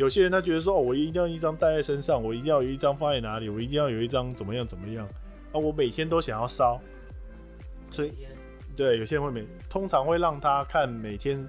[0.00, 5.06] 有些人他觉得说，哦，我一定要一张带在身上，我一定要有一张放在哪里，我一定要有一张怎么样怎么样
[5.52, 6.80] 啊，我每天都想要烧，
[7.90, 8.10] 所以
[8.74, 11.46] 对有些人会每通常会让他看每天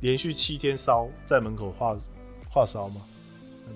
[0.00, 1.96] 连续七天烧在门口画
[2.48, 3.00] 画烧嘛，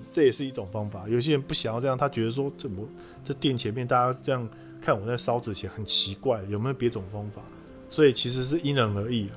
[0.09, 1.03] 这也是一种方法。
[1.09, 2.87] 有些人不想要这样，他觉得说，怎么
[3.25, 4.47] 这店前面大家这样
[4.81, 7.41] 看我在烧纸钱很奇怪，有没有别种方法？
[7.89, 9.29] 所以其实是因人而异。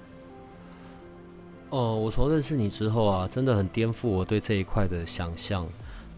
[1.71, 5.64] 哦，我从认识你之后啊，真的很颠覆我对这一块的想象。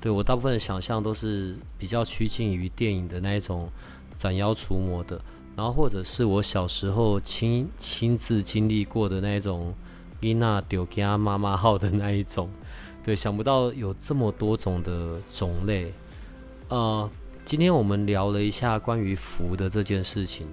[0.00, 3.68] 对，我大部分的想象都是比较趋近于电影的那一种
[4.16, 5.20] 斩妖除魔的，
[5.54, 9.74] 然后或者是我小时候亲亲自经历过的那一种
[10.20, 12.48] 伊娜丢加妈妈号的那一种。
[13.04, 15.92] 对，想不到有这么多种的种类。
[16.68, 17.08] 呃，
[17.44, 20.46] 今天我们聊了一下关于符的这件事情，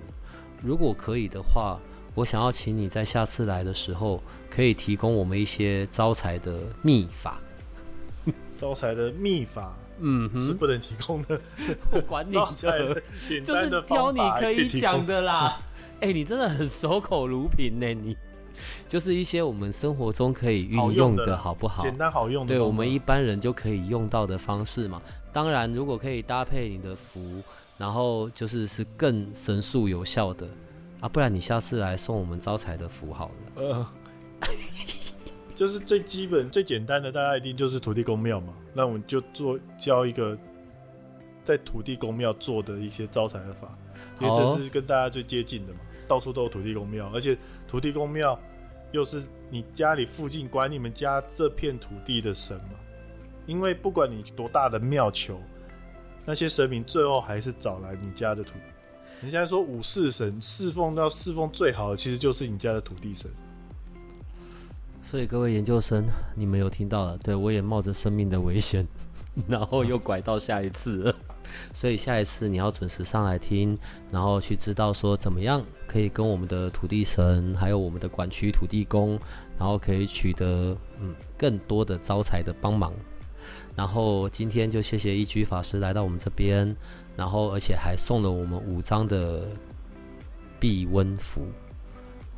[0.62, 1.80] 如果可以的话。
[2.16, 7.40] 我想要请你在下次来的时候，可以提供我们一些招财的秘法。
[8.58, 11.40] 招财的秘法，嗯哼，是不能提供的。
[11.92, 13.02] 我管你的，
[13.46, 15.58] 就是挑你可以讲的啦。
[16.02, 18.18] 哎、欸，你真的很守口如瓶呢，你
[18.88, 21.82] 就是一些我们生活中可以运用的，好不好？
[21.82, 25.02] 简单好用的，对我们一般人就可以用到的方式嘛。
[25.32, 27.42] 当然，如果可以搭配你的符，
[27.78, 30.48] 然后就是是更神速有效的。
[31.02, 33.34] 啊，不然你下次来送我们招财的符好了。
[33.56, 33.88] 呃，
[35.56, 38.54] 就是最基本、最简单的，大家一定就是土地公庙嘛。
[38.74, 40.38] 那我们就做教一个
[41.44, 43.78] 在土地公庙做的一些招财的法，
[44.20, 45.80] 因为这是跟大家最接近的嘛。
[46.08, 47.38] 到处都有土地公庙，而且
[47.68, 48.38] 土地公庙
[48.92, 52.72] 又是你家里附近管你们家这片土地的神嘛。
[53.46, 55.40] 因为不管你多大的庙求，
[56.26, 58.54] 那些神明最后还是找来你家的土
[59.20, 59.26] 地。
[59.26, 63.30] 你现在说五祀神侍奉到侍奉最好的，其实就是你家的土地神。
[65.04, 66.06] 所以各位研究生，
[66.36, 67.18] 你们有听到了？
[67.18, 68.88] 对，我也冒着生命的危险，
[69.48, 71.16] 然后又拐到下一次了。
[71.74, 73.76] 所以下一次你要准时上来听，
[74.12, 79.20] 然后去知道说怎么样可以跟我们的土地神，还有我们的管区土地公，
[79.58, 82.94] 然后可以取得嗯更多的招财的帮忙。
[83.76, 86.76] 然后今天就谢谢一居法师来到我们这边。
[87.20, 89.50] 然后，而且还送了我们五张的
[90.58, 91.42] 避温服。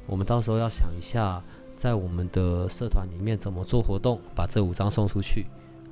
[0.08, 1.40] 我们到时候要想一下，
[1.76, 5.46] 在我们的社团里面怎么做活动，把这五张送出去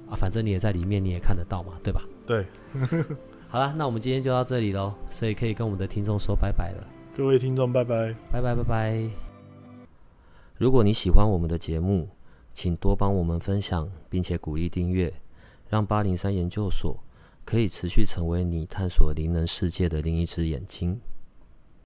[0.10, 0.18] 啊！
[0.18, 2.02] 反正你也在里面，你也看得到嘛，对吧？
[2.26, 2.44] 对。
[3.48, 4.92] 好了，那我们今天就到这里喽。
[5.12, 6.88] 所以可以跟我们的听众说拜拜了。
[7.16, 9.08] 各位听众，拜拜，拜拜，拜拜。
[10.58, 12.10] 如果你喜欢我们的节目，
[12.54, 15.14] 请多帮我们分享，并且鼓励订阅，
[15.70, 16.98] 让八零三研究所。
[17.50, 21.02] 可以持续成为你探索灵能世界的另一只眼睛。